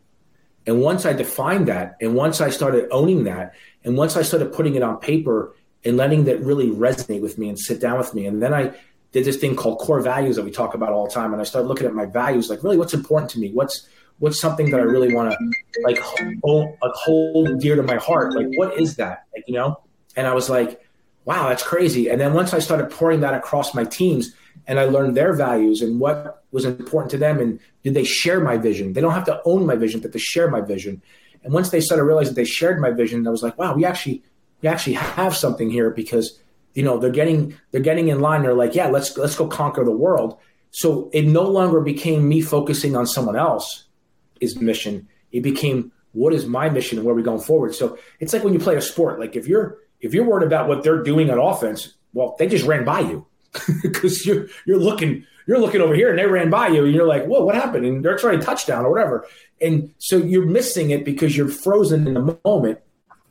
And 0.66 0.82
once 0.82 1.06
I 1.06 1.12
defined 1.12 1.68
that, 1.68 1.96
and 2.00 2.14
once 2.14 2.40
I 2.40 2.50
started 2.50 2.88
owning 2.90 3.25
that, 3.25 3.54
and 3.84 3.96
once 3.96 4.16
I 4.16 4.22
started 4.22 4.52
putting 4.52 4.75
it 4.75 4.82
on 4.82 4.98
paper 4.98 5.54
and 5.84 5.96
letting 5.96 6.25
that 6.25 6.40
really 6.40 6.70
resonate 6.70 7.20
with 7.20 7.38
me 7.38 7.48
and 7.48 7.58
sit 7.58 7.80
down 7.80 7.98
with 7.98 8.14
me, 8.14 8.26
and 8.26 8.42
then 8.42 8.52
I 8.52 8.75
did 9.12 9.25
this 9.25 9.36
thing 9.36 9.54
called 9.54 9.78
core 9.78 10.00
values 10.00 10.36
that 10.36 10.44
we 10.44 10.50
talk 10.50 10.75
about 10.75 10.92
all 10.92 11.06
the 11.06 11.12
time. 11.12 11.32
And 11.32 11.40
I 11.40 11.44
started 11.44 11.68
looking 11.68 11.86
at 11.86 11.94
my 11.94 12.06
values, 12.06 12.50
like 12.50 12.64
really 12.64 12.76
what's 12.76 12.94
important 12.94 13.30
to 13.32 13.38
me? 13.38 13.52
What's 13.52 13.88
what's 14.18 14.40
something 14.40 14.70
that 14.70 14.80
I 14.80 14.82
really 14.82 15.14
want 15.14 15.32
to 15.32 15.82
like 15.82 15.98
hold, 15.98 16.76
like 16.82 16.92
hold 16.92 17.60
dear 17.60 17.76
to 17.76 17.82
my 17.82 17.96
heart? 17.96 18.34
Like 18.34 18.48
what 18.56 18.78
is 18.78 18.96
that? 18.96 19.26
Like, 19.34 19.44
you 19.46 19.54
know? 19.54 19.80
And 20.16 20.26
I 20.26 20.35
was 20.35 20.49
like, 20.49 20.82
wow, 21.25 21.49
that's 21.49 21.62
crazy. 21.62 22.08
And 22.08 22.20
then 22.20 22.32
once 22.32 22.54
I 22.54 22.61
started 22.61 22.90
pouring 22.90 23.20
that 23.20 23.35
across 23.35 23.75
my 23.75 23.85
teams 23.85 24.32
and 24.66 24.80
I 24.80 24.85
learned 24.85 25.16
their 25.16 25.32
values 25.35 25.82
and 25.82 26.00
what 26.00 26.44
was 26.52 26.64
important 26.64 27.11
to 27.11 27.18
them 27.18 27.38
and 27.40 27.61
did 27.82 27.94
they 27.94 28.04
share 28.04 28.40
my 28.40 28.56
vision? 28.56 28.92
They 28.92 29.00
don't 29.00 29.12
have 29.12 29.26
to 29.26 29.42
own 29.44 29.66
my 29.66 29.76
vision, 29.76 30.00
but 30.00 30.12
they 30.12 30.18
share 30.18 30.49
my 30.49 30.61
vision. 30.61 31.02
And 31.42 31.52
once 31.52 31.70
they 31.70 31.80
started 31.80 32.04
realizing 32.04 32.35
they 32.35 32.44
shared 32.44 32.80
my 32.80 32.90
vision, 32.90 33.26
I 33.26 33.30
was 33.30 33.42
like, 33.42 33.58
wow, 33.58 33.75
we 33.75 33.85
actually 33.85 34.23
we 34.62 34.68
actually 34.68 34.94
have 34.94 35.37
something 35.37 35.70
here 35.70 35.90
because 35.90 36.40
you 36.75 36.82
know 36.82 36.99
they're 36.99 37.11
getting 37.11 37.56
they're 37.70 37.80
getting 37.80 38.08
in 38.08 38.20
line. 38.20 38.42
They're 38.42 38.54
like, 38.54 38.75
yeah, 38.75 38.88
let's 38.88 39.16
let's 39.16 39.37
go 39.37 39.46
conquer 39.46 39.85
the 39.85 39.90
world. 39.90 40.38
So 40.70 41.11
it 41.12 41.23
no 41.23 41.42
longer 41.42 41.80
became 41.80 42.28
me 42.28 42.40
focusing 42.40 42.96
on 42.96 43.06
someone 43.06 43.37
else's 43.37 44.56
mission. 44.56 45.08
It 45.32 45.42
became 45.42 45.92
what 46.12 46.32
is 46.32 46.46
my 46.46 46.68
mission 46.68 46.99
and 46.99 47.06
where 47.06 47.14
are 47.14 47.16
we 47.16 47.23
going 47.23 47.40
forward. 47.40 47.75
So 47.75 47.99
it's 48.20 48.32
like 48.32 48.42
when 48.42 48.52
you 48.52 48.58
play 48.58 48.76
a 48.76 48.80
sport. 48.80 49.20
Like 49.20 49.37
if 49.37 49.46
you're 49.46 49.78
if 50.00 50.14
you're 50.14 50.24
worried 50.24 50.46
about 50.46 50.68
what 50.68 50.82
they're 50.82 51.02
doing 51.02 51.30
on 51.30 51.38
offense, 51.38 51.94
well, 52.12 52.36
they 52.38 52.46
just 52.46 52.64
ran 52.64 52.84
by 52.84 53.00
you 53.00 53.26
because 53.82 54.24
you're 54.26 54.48
you're 54.64 54.78
looking 54.78 55.24
you're 55.46 55.58
looking 55.58 55.80
over 55.80 55.94
here 55.94 56.10
and 56.10 56.18
they 56.18 56.26
ran 56.26 56.50
by 56.50 56.68
you 56.68 56.84
and 56.84 56.94
you're 56.94 57.06
like, 57.06 57.24
whoa, 57.26 57.44
what 57.44 57.54
happened? 57.54 57.86
And 57.86 58.04
they're 58.04 58.18
trying 58.18 58.40
touchdown 58.40 58.84
or 58.84 58.90
whatever. 58.90 59.26
And 59.60 59.94
so 59.98 60.16
you're 60.16 60.46
missing 60.46 60.90
it 60.90 61.04
because 61.04 61.36
you're 61.36 61.48
frozen 61.48 62.06
in 62.06 62.14
the 62.14 62.38
moment 62.44 62.80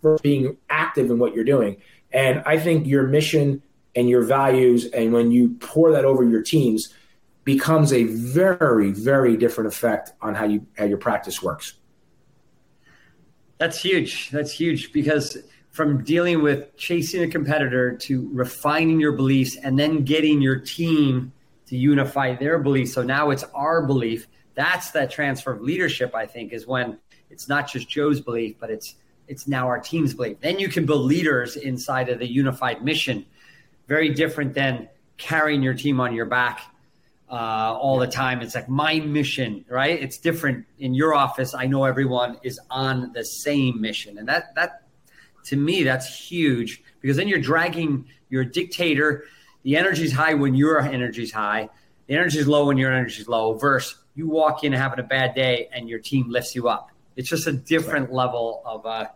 for 0.02 0.18
being 0.20 0.58
active 0.70 1.12
in 1.12 1.20
what 1.20 1.36
you're 1.36 1.44
doing. 1.44 1.78
And 2.12 2.42
I 2.46 2.58
think 2.58 2.88
your 2.88 3.08
mission 3.08 3.62
and 3.96 4.10
your 4.10 4.24
values, 4.24 4.86
and 4.86 5.14
when 5.14 5.32
you 5.32 5.56
pour 5.60 5.92
that 5.92 6.06
over 6.06 6.24
your 6.24 6.42
teams, 6.42 6.94
becomes 7.44 7.94
a 7.94 8.06
very, 8.06 8.92
very 8.92 9.38
different 9.38 9.68
effect 9.68 10.12
on 10.22 10.36
how 10.36 10.46
you 10.46 10.66
how 10.78 10.86
your 10.86 10.98
practice 10.98 11.42
works. 11.42 11.74
That's 13.58 13.80
huge. 13.80 14.32
That's 14.32 14.52
huge 14.52 14.92
because 14.92 15.38
from 15.76 16.06
dealing 16.06 16.42
with 16.42 16.74
chasing 16.78 17.22
a 17.22 17.28
competitor 17.28 17.98
to 17.98 18.30
refining 18.32 18.98
your 18.98 19.12
beliefs 19.12 19.58
and 19.62 19.78
then 19.78 20.06
getting 20.06 20.42
your 20.42 20.58
team 20.58 21.34
to 21.68 21.76
unify 21.76 22.34
their 22.34 22.58
beliefs. 22.60 22.94
So 22.94 23.04
now 23.04 23.30
it's 23.30 23.44
our 23.54 23.86
belief. 23.86 24.26
That's 24.54 24.92
that 24.92 25.12
transfer 25.12 25.52
of 25.52 25.62
leadership, 25.62 26.16
I 26.16 26.28
think, 26.28 26.54
is 26.54 26.66
when 26.66 26.98
it's 27.30 27.50
not 27.50 27.70
just 27.70 27.90
Joe's 27.90 28.22
belief, 28.22 28.56
but 28.58 28.70
it's 28.70 28.96
it's 29.28 29.50
now 29.50 29.68
our 29.68 29.80
team's 29.80 30.14
belief. 30.14 30.40
Then 30.40 30.60
you 30.60 30.70
can 30.70 30.86
build 30.86 31.02
leaders 31.08 31.58
inside 31.58 32.08
of 32.08 32.20
the 32.20 32.28
unified 32.28 32.82
mission. 32.82 33.26
Very 33.90 34.14
different 34.14 34.54
than 34.54 34.88
carrying 35.18 35.62
your 35.62 35.74
team 35.74 36.00
on 36.00 36.16
your 36.16 36.26
back 36.26 36.62
uh, 37.30 37.34
all 37.78 38.00
the 38.00 38.08
time. 38.08 38.42
It's 38.42 38.56
like 38.56 38.70
my 38.70 39.02
mission, 39.02 39.66
right? 39.68 40.02
It's 40.02 40.20
different 40.20 40.66
in 40.80 40.94
your 40.94 41.14
office. 41.14 41.54
I 41.54 41.66
know 41.66 41.84
everyone 41.84 42.38
is 42.44 42.62
on 42.70 43.12
the 43.12 43.26
same 43.26 43.82
mission, 43.82 44.18
and 44.20 44.30
that 44.30 44.56
that 44.56 44.85
to 45.46 45.56
me, 45.56 45.84
that's 45.84 46.08
huge 46.08 46.84
because 47.02 47.18
then 47.18 47.28
you're 47.28 47.40
dragging 47.40 48.06
your 48.30 48.44
dictator. 48.44 49.26
The 49.64 49.78
energy's 49.78 50.12
high 50.12 50.34
when 50.34 50.56
your 50.56 50.80
energy's 50.82 51.32
high. 51.32 51.70
The 52.08 52.16
energy's 52.16 52.48
low 52.48 52.68
when 52.68 52.78
your 52.78 52.92
energy's 52.92 53.28
low. 53.28 53.54
Versus 53.54 53.98
you 54.16 54.28
walk 54.28 54.64
in 54.64 54.74
having 54.74 55.00
a 55.00 55.04
bad 55.04 55.36
day 55.36 55.70
and 55.72 55.90
your 55.90 56.00
team 56.00 56.30
lifts 56.30 56.56
you 56.56 56.68
up. 56.68 56.90
It's 57.16 57.30
just 57.30 57.48
a 57.48 57.54
different 57.54 58.12
level 58.12 58.62
of 58.66 58.86
uh, 58.86 59.08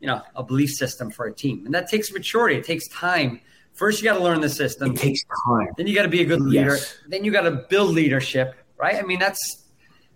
you 0.00 0.06
know 0.06 0.22
a 0.34 0.42
belief 0.42 0.70
system 0.70 1.10
for 1.10 1.26
a 1.26 1.32
team, 1.32 1.64
and 1.66 1.74
that 1.74 1.88
takes 1.88 2.12
maturity. 2.12 2.56
It 2.56 2.64
takes 2.64 2.88
time. 2.88 3.40
First, 3.72 4.02
you 4.02 4.08
got 4.08 4.18
to 4.18 4.22
learn 4.22 4.40
the 4.40 4.48
system. 4.48 4.92
It 4.92 4.98
takes 4.98 5.20
time. 5.46 5.68
Then 5.76 5.86
you 5.86 5.94
got 5.94 6.02
to 6.02 6.08
be 6.08 6.22
a 6.22 6.24
good 6.24 6.40
leader. 6.40 6.72
Yes. 6.72 6.96
Then 7.08 7.24
you 7.24 7.32
got 7.32 7.42
to 7.42 7.50
build 7.50 7.90
leadership, 7.90 8.54
right? 8.76 8.96
I 8.96 9.02
mean, 9.02 9.18
that's 9.18 9.64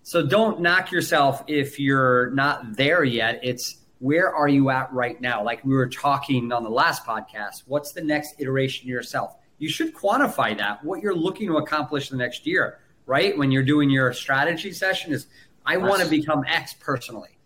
so. 0.03 0.27
Don't 0.27 0.61
knock 0.61 0.93
yourself 0.93 1.43
if 1.47 1.79
you're 1.79 2.31
not 2.31 2.77
there 2.77 3.05
yet. 3.05 3.41
It's 3.43 3.79
where 3.99 4.33
are 4.35 4.49
you 4.49 4.71
at 4.71 4.93
right 4.93 5.21
now? 5.21 5.43
Like 5.43 5.65
we 5.65 5.75
were 5.75 5.89
talking 5.89 6.53
on 6.53 6.63
the 6.63 6.71
last 6.71 7.05
podcast. 7.05 7.63
What's 7.67 7.93
the 7.93 8.03
next 8.03 8.35
iteration 8.39 8.87
of 8.87 8.91
yourself? 8.91 9.37
You 9.59 9.69
should 9.69 9.95
quantify 9.95 10.57
that. 10.59 10.85
What 10.85 11.03
you're 11.03 11.17
looking 11.17 11.49
to 11.49 11.57
accomplish 11.57 12.11
the 12.11 12.17
next 12.17 12.47
year, 12.47 12.79
right? 13.07 13.37
When 13.37 13.51
you're 13.51 13.65
doing 13.65 13.91
your 13.91 14.13
strategy 14.13 14.73
session, 14.73 15.13
is 15.13 15.27
I 15.67 15.75
yes. 15.75 15.83
want 15.83 16.03
to 16.03 16.09
become 16.09 16.45
X 16.47 16.75
personally 16.75 17.39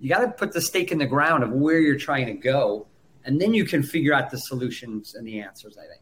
you 0.00 0.08
got 0.08 0.20
to 0.20 0.28
put 0.28 0.52
the 0.52 0.60
stake 0.60 0.90
in 0.90 0.98
the 0.98 1.06
ground 1.06 1.44
of 1.44 1.50
where 1.50 1.78
you're 1.78 1.98
trying 1.98 2.26
to 2.26 2.32
go, 2.32 2.86
and 3.24 3.40
then 3.40 3.52
you 3.52 3.66
can 3.66 3.82
figure 3.82 4.14
out 4.14 4.30
the 4.30 4.38
solutions 4.38 5.14
and 5.14 5.26
the 5.26 5.40
answers. 5.40 5.76
I 5.76 5.86
think. 5.86 6.00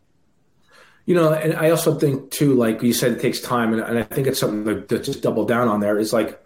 You 1.04 1.14
know, 1.14 1.32
and 1.32 1.54
I 1.54 1.70
also 1.70 1.98
think 1.98 2.30
too, 2.30 2.54
like 2.54 2.82
you 2.82 2.92
said, 2.92 3.12
it 3.12 3.20
takes 3.20 3.40
time, 3.40 3.72
and, 3.72 3.82
and 3.82 3.98
I 3.98 4.04
think 4.04 4.28
it's 4.28 4.38
something 4.38 4.64
to, 4.64 4.82
to 4.86 5.02
just 5.02 5.22
double 5.22 5.44
down 5.44 5.66
on. 5.66 5.80
There 5.80 5.98
is 5.98 6.12
like, 6.12 6.40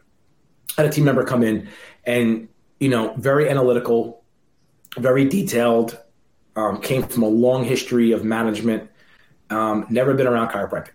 I 0.78 0.82
had 0.82 0.90
a 0.90 0.92
team 0.92 1.04
member 1.04 1.24
come 1.24 1.42
in, 1.42 1.68
and 2.04 2.48
you 2.82 2.88
know, 2.88 3.14
very 3.16 3.48
analytical, 3.48 4.24
very 4.98 5.24
detailed, 5.24 5.96
um, 6.56 6.80
came 6.80 7.04
from 7.04 7.22
a 7.22 7.28
long 7.28 7.62
history 7.62 8.10
of 8.10 8.24
management, 8.24 8.90
um, 9.50 9.86
never 9.88 10.14
been 10.14 10.26
around 10.26 10.48
chiropractic, 10.48 10.90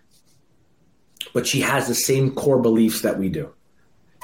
but 1.34 1.48
she 1.48 1.62
has 1.62 1.88
the 1.88 1.96
same 1.96 2.36
core 2.36 2.60
beliefs 2.62 3.04
that 3.04 3.18
we 3.18 3.30
do. 3.30 3.54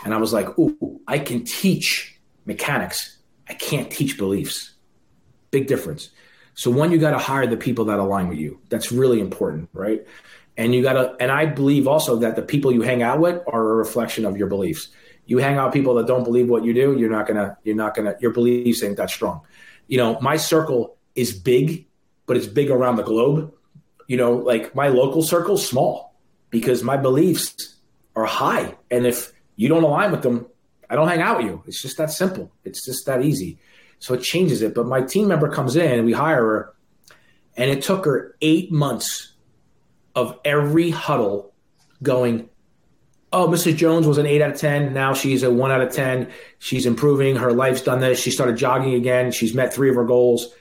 And 0.03 0.13
I 0.13 0.17
was 0.17 0.33
like, 0.33 0.59
"Ooh, 0.59 0.99
I 1.07 1.19
can 1.19 1.45
teach 1.45 2.19
mechanics. 2.45 3.17
I 3.47 3.53
can't 3.53 3.89
teach 3.89 4.17
beliefs. 4.17 4.73
Big 5.49 5.67
difference. 5.67 6.09
So 6.55 6.69
one, 6.69 6.91
you 6.91 6.97
got 6.97 7.11
to 7.11 7.17
hire 7.17 7.47
the 7.47 7.55
people 7.55 7.85
that 7.85 7.97
align 7.97 8.27
with 8.27 8.39
you. 8.39 8.59
That's 8.67 8.91
really 8.91 9.21
important, 9.21 9.69
right? 9.71 10.05
And 10.57 10.75
you 10.75 10.83
got 10.83 10.93
to, 10.93 11.15
and 11.21 11.31
I 11.31 11.45
believe 11.45 11.87
also 11.87 12.17
that 12.17 12.35
the 12.35 12.41
people 12.41 12.73
you 12.73 12.81
hang 12.81 13.01
out 13.01 13.21
with 13.21 13.41
are 13.47 13.71
a 13.71 13.75
reflection 13.75 14.25
of 14.25 14.35
your 14.35 14.47
beliefs. 14.47 14.89
You 15.25 15.37
hang 15.37 15.57
out 15.57 15.73
people 15.73 15.95
that 15.95 16.07
don't 16.07 16.23
believe 16.23 16.49
what 16.49 16.63
you 16.63 16.73
do, 16.73 16.97
you're 16.97 17.09
not 17.09 17.27
gonna, 17.27 17.57
you're 17.63 17.75
not 17.75 17.95
gonna, 17.95 18.15
your 18.19 18.31
beliefs 18.31 18.83
ain't 18.83 18.97
that 18.97 19.09
strong. 19.09 19.41
You 19.87 19.97
know, 19.97 20.19
my 20.19 20.37
circle 20.37 20.97
is 21.15 21.33
big, 21.33 21.87
but 22.25 22.37
it's 22.37 22.47
big 22.47 22.69
around 22.69 22.97
the 22.97 23.03
globe. 23.03 23.53
You 24.07 24.17
know, 24.17 24.33
like 24.33 24.75
my 24.75 24.89
local 24.89 25.23
circle's 25.23 25.67
small 25.67 26.15
because 26.49 26.83
my 26.83 26.97
beliefs 26.97 27.75
are 28.15 28.25
high. 28.25 28.75
And 28.91 29.05
if 29.05 29.31
you 29.55 29.69
don't 29.69 29.83
align 29.83 30.11
with 30.11 30.21
them, 30.21 30.45
I 30.89 30.95
don't 30.95 31.07
hang 31.07 31.21
out 31.21 31.37
with 31.37 31.47
you. 31.47 31.63
It's 31.65 31.81
just 31.81 31.97
that 31.97 32.11
simple. 32.11 32.51
It's 32.63 32.85
just 32.85 33.05
that 33.05 33.23
easy. 33.23 33.57
So 33.99 34.13
it 34.13 34.21
changes 34.21 34.61
it. 34.61 34.75
But 34.75 34.85
my 34.85 35.01
team 35.01 35.27
member 35.29 35.49
comes 35.49 35.75
in 35.75 35.91
and 35.91 36.05
we 36.05 36.11
hire 36.11 36.43
her, 36.43 36.73
and 37.55 37.71
it 37.71 37.81
took 37.81 38.05
her 38.05 38.35
eight 38.41 38.71
months 38.71 39.33
of 40.15 40.37
every 40.43 40.89
huddle 40.89 41.53
going, 42.01 42.49
Oh, 43.33 43.47
Mrs. 43.47 43.75
Jones 43.75 44.07
was 44.07 44.17
an 44.17 44.25
eight 44.25 44.41
out 44.41 44.51
of 44.51 44.59
10. 44.59 44.93
Now 44.93 45.13
she's 45.13 45.43
a 45.43 45.51
one 45.51 45.71
out 45.71 45.81
of 45.81 45.91
10. 45.91 46.31
She's 46.59 46.85
improving. 46.85 47.35
Her 47.35 47.51
life's 47.51 47.81
done 47.81 47.99
this. 47.99 48.19
She 48.19 48.31
started 48.31 48.55
jogging 48.55 48.93
again. 48.93 49.31
She's 49.31 49.53
met 49.53 49.73
three 49.73 49.89
of 49.89 49.95
her 49.95 50.05
goals. 50.05 50.53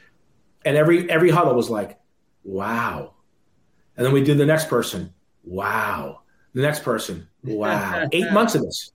And 0.64 0.76
every 0.76 1.10
every 1.10 1.30
huddle 1.30 1.54
was 1.54 1.70
like, 1.70 1.98
wow. 2.44 3.14
And 3.96 4.06
then 4.06 4.12
we 4.12 4.24
did 4.24 4.38
the 4.38 4.46
next 4.46 4.68
person. 4.68 5.12
Wow. 5.44 6.22
The 6.54 6.62
next 6.62 6.82
person. 6.82 7.28
Wow. 7.44 8.08
eight 8.12 8.32
months 8.32 8.54
of 8.54 8.62
this 8.62 8.90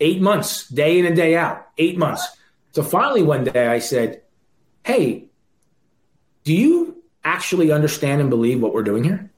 eight 0.00 0.20
months, 0.20 0.68
day 0.68 0.98
in 0.98 1.06
and 1.06 1.14
day 1.14 1.36
out, 1.36 1.68
eight 1.78 1.96
months. 1.96 2.26
So 2.72 2.82
finally, 2.82 3.22
one 3.22 3.44
day 3.44 3.68
I 3.68 3.78
said, 3.78 4.22
Hey, 4.84 5.26
do 6.44 6.54
you 6.54 7.02
actually 7.22 7.70
understand 7.70 8.20
and 8.20 8.30
believe 8.30 8.60
what 8.60 8.72
we're 8.72 8.82
doing 8.82 9.04
here? 9.04 9.30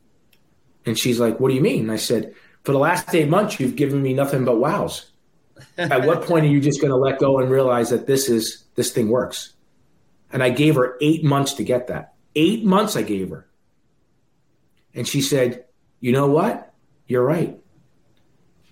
And 0.86 0.98
she's 0.98 1.20
like, 1.20 1.40
What 1.40 1.48
do 1.48 1.54
you 1.54 1.60
mean? 1.60 1.82
And 1.82 1.92
I 1.92 1.96
said, 1.96 2.34
For 2.62 2.72
the 2.72 2.78
last 2.78 3.12
eight 3.14 3.28
months, 3.28 3.58
you've 3.58 3.76
given 3.76 4.02
me 4.02 4.12
nothing 4.12 4.44
but 4.44 4.58
wows. 4.58 5.10
At 5.76 6.06
what 6.06 6.22
point 6.26 6.44
are 6.44 6.48
you 6.48 6.60
just 6.60 6.80
going 6.80 6.90
to 6.90 6.96
let 6.96 7.18
go 7.18 7.38
and 7.38 7.50
realize 7.50 7.90
that 7.90 8.06
this 8.06 8.28
is 8.28 8.64
this 8.74 8.92
thing 8.92 9.08
works? 9.08 9.54
And 10.32 10.42
I 10.42 10.50
gave 10.50 10.76
her 10.76 10.96
eight 11.00 11.24
months 11.24 11.54
to 11.54 11.64
get 11.64 11.88
that. 11.88 12.14
Eight 12.34 12.64
months 12.64 12.96
I 12.96 13.02
gave 13.02 13.30
her. 13.30 13.46
And 14.94 15.06
she 15.06 15.20
said, 15.20 15.64
You 16.00 16.12
know 16.12 16.28
what? 16.28 16.72
You're 17.06 17.24
right. 17.24 17.58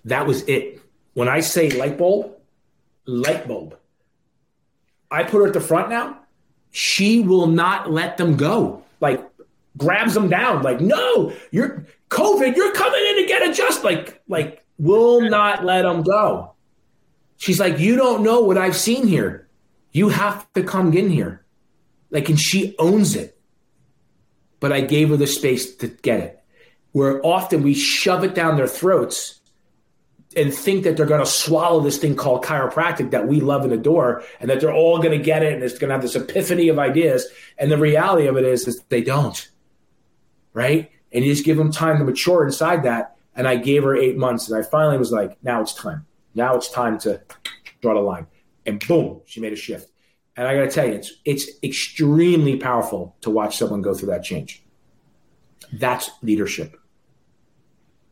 That 0.04 0.26
was 0.26 0.42
it 0.42 0.80
when 1.14 1.28
I 1.28 1.40
say 1.40 1.70
light 1.70 1.98
bulb, 1.98 2.36
light 3.04 3.46
bulb. 3.46 3.76
I 5.10 5.24
put 5.24 5.40
her 5.40 5.48
at 5.48 5.52
the 5.52 5.60
front 5.60 5.90
now. 5.90 6.18
She 6.70 7.20
will 7.20 7.48
not 7.48 7.90
let 7.90 8.16
them 8.16 8.36
go. 8.36 8.84
Like 9.00 9.22
grabs 9.76 10.14
them 10.14 10.28
down. 10.28 10.62
Like, 10.62 10.80
no, 10.80 11.32
you're 11.50 11.86
COVID. 12.10 12.56
You're 12.56 12.72
coming 12.72 13.00
in 13.08 13.16
to 13.16 13.26
get 13.26 13.48
adjusted. 13.48 13.84
Like, 13.84 14.22
like 14.28 14.64
will 14.78 15.22
not 15.22 15.64
let 15.64 15.82
them 15.82 16.02
go. 16.02 16.52
She's 17.36 17.58
like, 17.58 17.78
you 17.78 17.96
don't 17.96 18.22
know 18.22 18.42
what 18.42 18.58
I've 18.58 18.76
seen 18.76 19.06
here. 19.06 19.48
You 19.92 20.10
have 20.10 20.50
to 20.52 20.62
come 20.62 20.92
in 20.92 21.08
here. 21.08 21.44
Like, 22.10 22.28
and 22.28 22.38
she 22.38 22.76
owns 22.78 23.16
it. 23.16 23.38
But 24.58 24.72
I 24.72 24.82
gave 24.82 25.08
her 25.08 25.16
the 25.16 25.26
space 25.26 25.74
to 25.76 25.88
get 25.88 26.20
it. 26.20 26.42
Where 26.92 27.24
often 27.24 27.62
we 27.62 27.72
shove 27.72 28.24
it 28.24 28.34
down 28.34 28.56
their 28.56 28.66
throats 28.66 29.40
and 30.36 30.54
think 30.54 30.84
that 30.84 30.96
they're 30.96 31.06
going 31.06 31.24
to 31.24 31.30
swallow 31.30 31.80
this 31.80 31.98
thing 31.98 32.14
called 32.14 32.44
chiropractic 32.44 33.10
that 33.10 33.26
we 33.26 33.40
love 33.40 33.64
and 33.64 33.72
adore 33.72 34.22
and 34.38 34.48
that 34.50 34.60
they're 34.60 34.74
all 34.74 34.98
going 34.98 35.16
to 35.16 35.24
get 35.24 35.42
it 35.42 35.52
and 35.52 35.62
it's 35.62 35.78
going 35.78 35.88
to 35.88 35.94
have 35.94 36.02
this 36.02 36.14
epiphany 36.14 36.68
of 36.68 36.78
ideas 36.78 37.26
and 37.58 37.70
the 37.70 37.76
reality 37.78 38.26
of 38.26 38.36
it 38.36 38.44
is 38.44 38.68
is 38.68 38.80
they 38.90 39.02
don't 39.02 39.50
right 40.52 40.90
and 41.12 41.24
you 41.24 41.32
just 41.32 41.44
give 41.44 41.56
them 41.56 41.72
time 41.72 41.98
to 41.98 42.04
mature 42.04 42.44
inside 42.44 42.82
that 42.82 43.16
and 43.34 43.48
i 43.48 43.56
gave 43.56 43.82
her 43.82 43.96
eight 43.96 44.16
months 44.16 44.48
and 44.48 44.58
i 44.58 44.66
finally 44.66 44.98
was 44.98 45.12
like 45.12 45.36
now 45.42 45.60
it's 45.60 45.74
time 45.74 46.06
now 46.34 46.54
it's 46.54 46.70
time 46.70 46.98
to 46.98 47.20
draw 47.80 47.94
the 47.94 48.00
line 48.00 48.26
and 48.66 48.86
boom 48.86 49.20
she 49.26 49.40
made 49.40 49.52
a 49.52 49.56
shift 49.56 49.90
and 50.36 50.46
i 50.46 50.54
got 50.54 50.62
to 50.62 50.70
tell 50.70 50.86
you 50.86 50.94
it's 50.94 51.12
it's 51.24 51.46
extremely 51.62 52.56
powerful 52.56 53.16
to 53.20 53.30
watch 53.30 53.56
someone 53.56 53.82
go 53.82 53.94
through 53.94 54.08
that 54.08 54.22
change 54.22 54.62
that's 55.72 56.10
leadership 56.22 56.80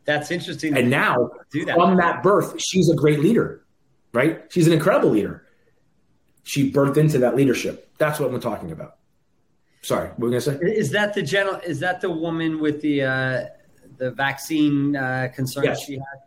that's 0.09 0.31
interesting. 0.31 0.75
And 0.75 0.89
now, 0.89 1.29
that. 1.53 1.75
from 1.75 1.97
that 1.97 2.23
birth, 2.23 2.59
she's 2.59 2.89
a 2.89 2.95
great 2.95 3.19
leader, 3.19 3.63
right? 4.11 4.41
She's 4.49 4.65
an 4.65 4.73
incredible 4.73 5.11
leader. 5.11 5.45
She 6.41 6.71
birthed 6.71 6.97
into 6.97 7.19
that 7.19 7.35
leadership. 7.35 7.93
That's 7.99 8.19
what 8.19 8.31
we're 8.31 8.39
talking 8.39 8.71
about. 8.71 8.95
Sorry, 9.81 10.09
what 10.09 10.19
were 10.19 10.27
we 10.27 10.31
gonna 10.31 10.41
say? 10.41 10.59
Is 10.61 10.91
that 10.91 11.13
the 11.13 11.21
general? 11.21 11.55
Is 11.57 11.79
that 11.79 12.01
the 12.01 12.09
woman 12.09 12.59
with 12.59 12.81
the 12.81 13.03
uh, 13.03 13.45
the 13.97 14.11
vaccine 14.11 14.95
uh, 14.95 15.29
concerns 15.33 15.65
yes. 15.65 15.85
she 15.85 15.93
had? 15.93 16.19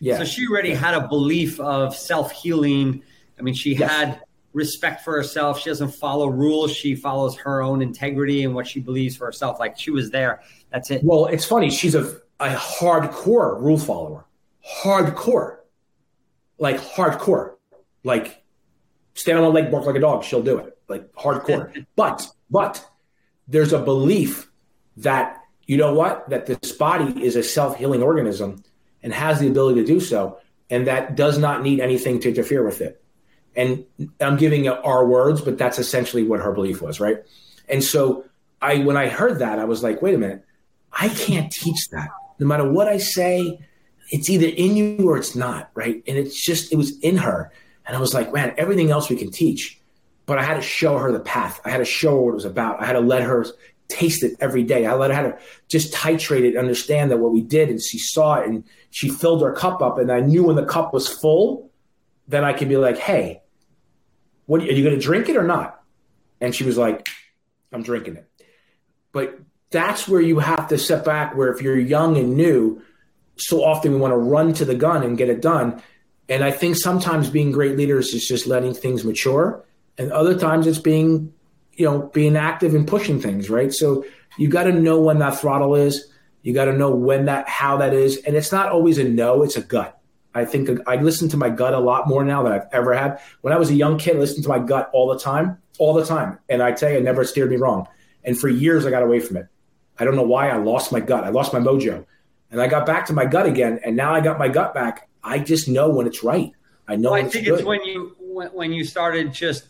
Yeah. 0.00 0.18
So 0.18 0.24
she 0.24 0.46
already 0.46 0.74
had 0.74 0.94
a 0.94 1.08
belief 1.08 1.58
of 1.60 1.96
self 1.96 2.30
healing. 2.32 3.02
I 3.38 3.42
mean, 3.42 3.54
she 3.54 3.74
yes. 3.74 3.90
had 3.90 4.22
respect 4.52 5.02
for 5.02 5.14
herself. 5.14 5.60
She 5.60 5.70
doesn't 5.70 5.92
follow 5.92 6.28
rules. 6.28 6.72
She 6.72 6.94
follows 6.94 7.36
her 7.38 7.62
own 7.62 7.80
integrity 7.80 8.44
and 8.44 8.54
what 8.54 8.66
she 8.66 8.80
believes 8.80 9.16
for 9.16 9.26
herself. 9.26 9.58
Like 9.58 9.78
she 9.78 9.90
was 9.90 10.10
there. 10.10 10.42
That's 10.70 10.90
it. 10.90 11.02
Well, 11.04 11.26
it's 11.26 11.44
funny. 11.44 11.70
She's 11.70 11.94
a 11.94 12.20
a 12.40 12.54
hardcore 12.54 13.60
rule 13.60 13.78
follower. 13.78 14.26
Hardcore. 14.82 15.58
Like 16.58 16.80
hardcore. 16.80 17.54
Like 18.04 18.42
stand 19.14 19.38
on 19.38 19.44
one 19.44 19.54
leg, 19.54 19.70
bark 19.70 19.86
like 19.86 19.96
a 19.96 20.00
dog, 20.00 20.22
she'll 20.24 20.42
do 20.42 20.58
it. 20.58 20.78
Like 20.88 21.12
hardcore. 21.12 21.86
but 21.96 22.26
but 22.50 22.88
there's 23.46 23.72
a 23.72 23.78
belief 23.78 24.50
that 24.98 25.42
you 25.66 25.76
know 25.76 25.94
what? 25.94 26.28
That 26.30 26.46
this 26.46 26.72
body 26.72 27.24
is 27.24 27.36
a 27.36 27.42
self-healing 27.42 28.02
organism 28.02 28.64
and 29.02 29.12
has 29.12 29.38
the 29.38 29.48
ability 29.48 29.80
to 29.80 29.86
do 29.86 30.00
so, 30.00 30.38
and 30.70 30.86
that 30.86 31.14
does 31.14 31.38
not 31.38 31.62
need 31.62 31.80
anything 31.80 32.20
to 32.20 32.28
interfere 32.28 32.64
with 32.64 32.80
it. 32.80 33.02
And 33.54 33.84
I'm 34.20 34.36
giving 34.36 34.68
our 34.68 35.06
words, 35.06 35.40
but 35.40 35.58
that's 35.58 35.78
essentially 35.78 36.22
what 36.22 36.40
her 36.40 36.52
belief 36.52 36.80
was, 36.80 37.00
right? 37.00 37.18
And 37.68 37.84
so 37.84 38.24
I 38.62 38.78
when 38.78 38.96
I 38.96 39.08
heard 39.08 39.40
that, 39.40 39.58
I 39.58 39.64
was 39.64 39.82
like, 39.82 40.00
wait 40.00 40.14
a 40.14 40.18
minute, 40.18 40.44
I 40.92 41.08
can't 41.08 41.52
teach 41.52 41.88
that 41.90 42.08
no 42.38 42.46
matter 42.46 42.70
what 42.70 42.88
I 42.88 42.98
say, 42.98 43.58
it's 44.10 44.30
either 44.30 44.46
in 44.46 44.76
you 44.76 45.08
or 45.08 45.16
it's 45.16 45.34
not, 45.34 45.70
right? 45.74 46.02
And 46.06 46.16
it's 46.16 46.40
just, 46.40 46.72
it 46.72 46.76
was 46.76 46.98
in 47.00 47.16
her. 47.16 47.52
And 47.86 47.96
I 47.96 48.00
was 48.00 48.14
like, 48.14 48.32
man, 48.32 48.54
everything 48.56 48.90
else 48.90 49.10
we 49.10 49.16
can 49.16 49.30
teach. 49.30 49.77
But 50.28 50.38
I 50.38 50.42
had 50.42 50.56
to 50.56 50.62
show 50.62 50.98
her 50.98 51.10
the 51.10 51.20
path. 51.20 51.58
I 51.64 51.70
had 51.70 51.78
to 51.78 51.86
show 51.86 52.10
her 52.10 52.20
what 52.20 52.30
it 52.32 52.34
was 52.34 52.44
about. 52.44 52.82
I 52.82 52.84
had 52.84 52.92
to 52.92 53.00
let 53.00 53.22
her 53.22 53.46
taste 53.88 54.22
it 54.22 54.36
every 54.40 54.62
day. 54.62 54.84
I 54.84 54.92
let 54.92 55.10
her 55.10 55.32
to 55.32 55.38
just 55.68 55.90
titrate 55.94 56.42
it, 56.42 56.54
understand 56.54 57.10
that 57.10 57.16
what 57.16 57.32
we 57.32 57.40
did, 57.40 57.70
and 57.70 57.82
she 57.82 57.98
saw 57.98 58.34
it, 58.34 58.46
and 58.46 58.62
she 58.90 59.08
filled 59.08 59.40
her 59.40 59.54
cup 59.54 59.80
up. 59.80 59.96
And 59.96 60.12
I 60.12 60.20
knew 60.20 60.44
when 60.44 60.56
the 60.56 60.66
cup 60.66 60.92
was 60.92 61.08
full, 61.08 61.70
then 62.28 62.44
I 62.44 62.52
could 62.52 62.68
be 62.68 62.76
like, 62.76 62.98
"Hey, 62.98 63.40
what 64.44 64.60
are 64.60 64.64
you 64.66 64.84
going 64.84 64.94
to 64.94 65.00
drink 65.00 65.30
it 65.30 65.36
or 65.38 65.44
not?" 65.44 65.80
And 66.42 66.54
she 66.54 66.64
was 66.64 66.76
like, 66.76 67.08
"I'm 67.72 67.82
drinking 67.82 68.16
it." 68.16 68.28
But 69.12 69.38
that's 69.70 70.06
where 70.06 70.20
you 70.20 70.40
have 70.40 70.68
to 70.68 70.76
step 70.76 71.06
back. 71.06 71.34
Where 71.34 71.50
if 71.50 71.62
you're 71.62 71.78
young 71.78 72.18
and 72.18 72.36
new, 72.36 72.82
so 73.36 73.64
often 73.64 73.94
we 73.94 73.98
want 73.98 74.12
to 74.12 74.18
run 74.18 74.52
to 74.52 74.66
the 74.66 74.74
gun 74.74 75.02
and 75.04 75.16
get 75.16 75.30
it 75.30 75.40
done. 75.40 75.82
And 76.28 76.44
I 76.44 76.50
think 76.50 76.76
sometimes 76.76 77.30
being 77.30 77.50
great 77.50 77.78
leaders 77.78 78.12
is 78.12 78.28
just 78.28 78.46
letting 78.46 78.74
things 78.74 79.04
mature 79.04 79.64
and 79.98 80.12
other 80.12 80.38
times 80.38 80.66
it's 80.66 80.78
being, 80.78 81.32
you 81.74 81.84
know, 81.84 82.02
being 82.14 82.36
active 82.36 82.74
and 82.74 82.86
pushing 82.86 83.20
things, 83.20 83.50
right? 83.50 83.72
So 83.72 84.04
you 84.38 84.48
got 84.48 84.64
to 84.64 84.72
know 84.72 85.00
when 85.00 85.18
that 85.18 85.38
throttle 85.38 85.74
is. 85.74 86.10
You 86.42 86.54
got 86.54 86.66
to 86.66 86.72
know 86.72 86.94
when 86.94 87.26
that, 87.26 87.48
how 87.48 87.76
that 87.78 87.92
is, 87.92 88.18
and 88.18 88.36
it's 88.36 88.52
not 88.52 88.70
always 88.70 88.96
a 88.96 89.04
no; 89.04 89.42
it's 89.42 89.56
a 89.56 89.60
gut. 89.60 90.00
I 90.34 90.44
think 90.44 90.70
I 90.86 90.96
listen 90.96 91.28
to 91.30 91.36
my 91.36 91.50
gut 91.50 91.74
a 91.74 91.78
lot 91.78 92.06
more 92.06 92.24
now 92.24 92.42
than 92.42 92.52
I've 92.52 92.68
ever 92.72 92.94
had. 92.94 93.20
When 93.40 93.52
I 93.52 93.58
was 93.58 93.70
a 93.70 93.74
young 93.74 93.98
kid, 93.98 94.16
I 94.16 94.20
listened 94.20 94.44
to 94.44 94.48
my 94.48 94.60
gut 94.60 94.88
all 94.92 95.12
the 95.12 95.18
time, 95.18 95.58
all 95.78 95.94
the 95.94 96.04
time, 96.04 96.38
and 96.48 96.62
I 96.62 96.72
tell 96.72 96.90
you, 96.90 96.98
it 96.98 97.02
never 97.02 97.24
steered 97.24 97.50
me 97.50 97.56
wrong. 97.56 97.88
And 98.24 98.38
for 98.38 98.48
years, 98.48 98.86
I 98.86 98.90
got 98.90 99.02
away 99.02 99.20
from 99.20 99.36
it. 99.36 99.48
I 99.98 100.04
don't 100.04 100.14
know 100.14 100.22
why 100.22 100.48
I 100.48 100.56
lost 100.56 100.92
my 100.92 101.00
gut. 101.00 101.24
I 101.24 101.30
lost 101.30 101.52
my 101.52 101.58
mojo, 101.58 102.06
and 102.50 102.60
I 102.60 102.68
got 102.68 102.86
back 102.86 103.06
to 103.06 103.12
my 103.12 103.26
gut 103.26 103.46
again. 103.46 103.80
And 103.84 103.96
now 103.96 104.14
I 104.14 104.20
got 104.20 104.38
my 104.38 104.48
gut 104.48 104.74
back. 104.74 105.08
I 105.24 105.40
just 105.40 105.68
know 105.68 105.90
when 105.90 106.06
it's 106.06 106.22
right. 106.22 106.52
I 106.86 106.96
know. 106.96 107.12
Well, 107.12 107.26
I 107.26 107.28
think 107.28 107.46
it's, 107.48 107.58
it's 107.58 107.66
when 107.66 107.82
you 107.84 108.16
when, 108.20 108.48
when 108.48 108.72
you 108.72 108.84
started 108.84 109.34
just 109.34 109.66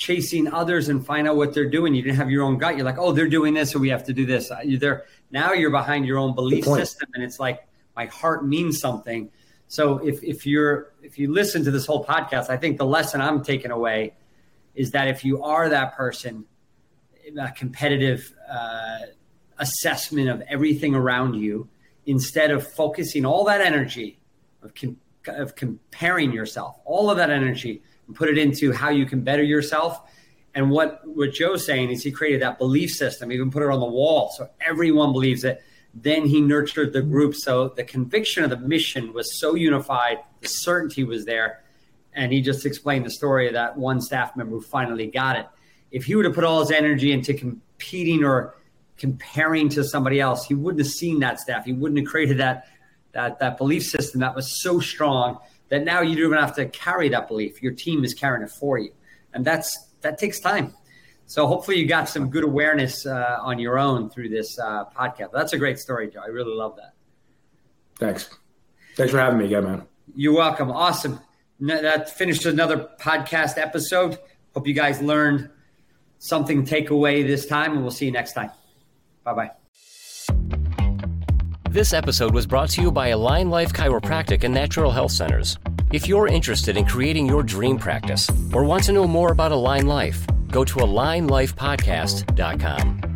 chasing 0.00 0.50
others 0.50 0.88
and 0.88 1.04
find 1.04 1.28
out 1.28 1.36
what 1.36 1.52
they're 1.52 1.68
doing. 1.68 1.94
You 1.94 2.00
didn't 2.00 2.16
have 2.16 2.30
your 2.30 2.42
own 2.42 2.56
gut. 2.56 2.74
You're 2.74 2.86
like, 2.86 2.96
oh, 2.96 3.12
they're 3.12 3.28
doing 3.28 3.52
this, 3.52 3.70
so 3.70 3.78
we 3.78 3.90
have 3.90 4.02
to 4.04 4.14
do 4.14 4.24
this. 4.24 4.50
You're 4.64 4.80
there 4.80 5.04
now. 5.30 5.52
You're 5.52 5.70
behind 5.70 6.06
your 6.06 6.16
own 6.16 6.34
belief 6.34 6.64
system, 6.64 7.10
and 7.14 7.22
it's 7.22 7.38
like 7.38 7.68
my 7.94 8.06
heart 8.06 8.46
means 8.46 8.80
something. 8.80 9.30
So 9.68 9.98
if 9.98 10.24
if 10.24 10.46
you're 10.46 10.94
if 11.02 11.18
you 11.18 11.30
listen 11.30 11.64
to 11.64 11.70
this 11.70 11.84
whole 11.84 12.02
podcast, 12.02 12.48
I 12.48 12.56
think 12.56 12.78
the 12.78 12.86
lesson 12.86 13.20
I'm 13.20 13.44
taking 13.44 13.70
away 13.70 14.14
is 14.74 14.90
that 14.92 15.06
if 15.06 15.22
you 15.22 15.42
are 15.42 15.68
that 15.68 15.94
person, 15.94 16.46
a 17.38 17.52
competitive 17.52 18.34
uh, 18.50 19.00
assessment 19.58 20.30
of 20.30 20.42
everything 20.48 20.94
around 20.94 21.34
you, 21.34 21.68
instead 22.06 22.50
of 22.50 22.66
focusing 22.72 23.26
all 23.26 23.44
that 23.44 23.60
energy 23.60 24.18
of 24.62 24.74
com- 24.74 24.96
of 25.26 25.54
comparing 25.56 26.32
yourself, 26.32 26.80
all 26.86 27.10
of 27.10 27.18
that 27.18 27.28
energy, 27.28 27.82
and 28.10 28.16
put 28.16 28.28
it 28.28 28.38
into 28.38 28.72
how 28.72 28.88
you 28.88 29.06
can 29.06 29.20
better 29.20 29.42
yourself. 29.44 30.00
And 30.56 30.68
what 30.68 31.00
what 31.06 31.32
Joe's 31.32 31.64
saying 31.64 31.90
is 31.90 32.02
he 32.02 32.10
created 32.10 32.42
that 32.42 32.58
belief 32.58 32.90
system, 32.90 33.30
even 33.30 33.52
put 33.52 33.62
it 33.62 33.70
on 33.70 33.78
the 33.78 33.86
wall, 33.86 34.34
so 34.36 34.50
everyone 34.60 35.12
believes 35.12 35.44
it. 35.44 35.62
Then 35.94 36.26
he 36.26 36.40
nurtured 36.40 36.92
the 36.92 37.02
group, 37.02 37.36
so 37.36 37.68
the 37.68 37.84
conviction 37.84 38.42
of 38.42 38.50
the 38.50 38.56
mission 38.56 39.12
was 39.12 39.38
so 39.38 39.54
unified, 39.54 40.18
the 40.40 40.48
certainty 40.48 41.04
was 41.04 41.24
there, 41.24 41.62
and 42.12 42.32
he 42.32 42.40
just 42.40 42.66
explained 42.66 43.06
the 43.06 43.10
story 43.10 43.46
of 43.46 43.52
that 43.52 43.76
one 43.76 44.00
staff 44.00 44.34
member 44.36 44.56
who 44.56 44.60
finally 44.60 45.06
got 45.06 45.36
it. 45.36 45.46
If 45.92 46.04
he 46.04 46.16
would 46.16 46.24
have 46.24 46.34
put 46.34 46.42
all 46.42 46.58
his 46.60 46.72
energy 46.72 47.12
into 47.12 47.32
competing 47.32 48.24
or 48.24 48.56
comparing 48.96 49.68
to 49.70 49.84
somebody 49.84 50.18
else, 50.18 50.46
he 50.46 50.54
wouldn't 50.54 50.80
have 50.84 50.92
seen 50.92 51.20
that 51.20 51.38
staff. 51.38 51.64
He 51.64 51.72
wouldn't 51.72 52.00
have 52.00 52.08
created 52.08 52.38
that 52.38 52.66
that 53.12 53.38
that 53.38 53.56
belief 53.56 53.84
system 53.84 54.20
that 54.20 54.34
was 54.34 54.60
so 54.60 54.80
strong 54.80 55.38
that 55.70 55.84
now 55.84 56.02
you 56.02 56.14
don't 56.16 56.26
even 56.26 56.38
have 56.38 56.54
to 56.56 56.66
carry 56.66 57.08
that 57.08 57.26
belief. 57.28 57.62
Your 57.62 57.72
team 57.72 58.04
is 58.04 58.12
carrying 58.14 58.44
it 58.44 58.50
for 58.50 58.78
you, 58.78 58.92
and 59.32 59.44
that's 59.44 59.88
that 60.02 60.18
takes 60.18 60.38
time. 60.38 60.74
So 61.26 61.46
hopefully 61.46 61.78
you 61.78 61.86
got 61.86 62.08
some 62.08 62.28
good 62.28 62.42
awareness 62.42 63.06
uh, 63.06 63.38
on 63.40 63.60
your 63.60 63.78
own 63.78 64.10
through 64.10 64.30
this 64.30 64.58
uh, 64.58 64.86
podcast. 64.86 65.30
That's 65.32 65.52
a 65.52 65.58
great 65.58 65.78
story, 65.78 66.10
Joe. 66.10 66.20
I 66.24 66.28
really 66.28 66.54
love 66.54 66.76
that. 66.76 66.94
Thanks. 67.98 68.28
Thanks 68.96 69.12
for 69.12 69.18
having 69.18 69.38
me 69.38 69.44
again, 69.44 69.64
man. 69.64 69.86
You're 70.16 70.34
welcome. 70.34 70.72
Awesome. 70.72 71.20
That 71.60 72.10
finished 72.10 72.46
another 72.46 72.88
podcast 73.00 73.58
episode. 73.58 74.18
Hope 74.54 74.66
you 74.66 74.74
guys 74.74 75.00
learned 75.00 75.50
something 76.18 76.64
to 76.64 76.68
take 76.68 76.90
away 76.90 77.22
this 77.22 77.46
time, 77.46 77.72
and 77.72 77.82
we'll 77.82 77.92
see 77.92 78.06
you 78.06 78.12
next 78.12 78.32
time. 78.32 78.50
Bye 79.22 79.34
bye. 79.34 79.59
This 81.70 81.92
episode 81.92 82.34
was 82.34 82.48
brought 82.48 82.70
to 82.70 82.82
you 82.82 82.90
by 82.90 83.10
Align 83.10 83.48
Life 83.48 83.72
Chiropractic 83.72 84.42
and 84.42 84.52
Natural 84.52 84.90
Health 84.90 85.12
Centers. 85.12 85.56
If 85.92 86.08
you're 86.08 86.26
interested 86.26 86.76
in 86.76 86.84
creating 86.84 87.26
your 87.26 87.44
dream 87.44 87.78
practice 87.78 88.28
or 88.52 88.64
want 88.64 88.82
to 88.84 88.92
know 88.92 89.06
more 89.06 89.30
about 89.30 89.52
Align 89.52 89.86
Life, 89.86 90.26
go 90.48 90.64
to 90.64 90.74
alignlifepodcast.com. 90.74 93.09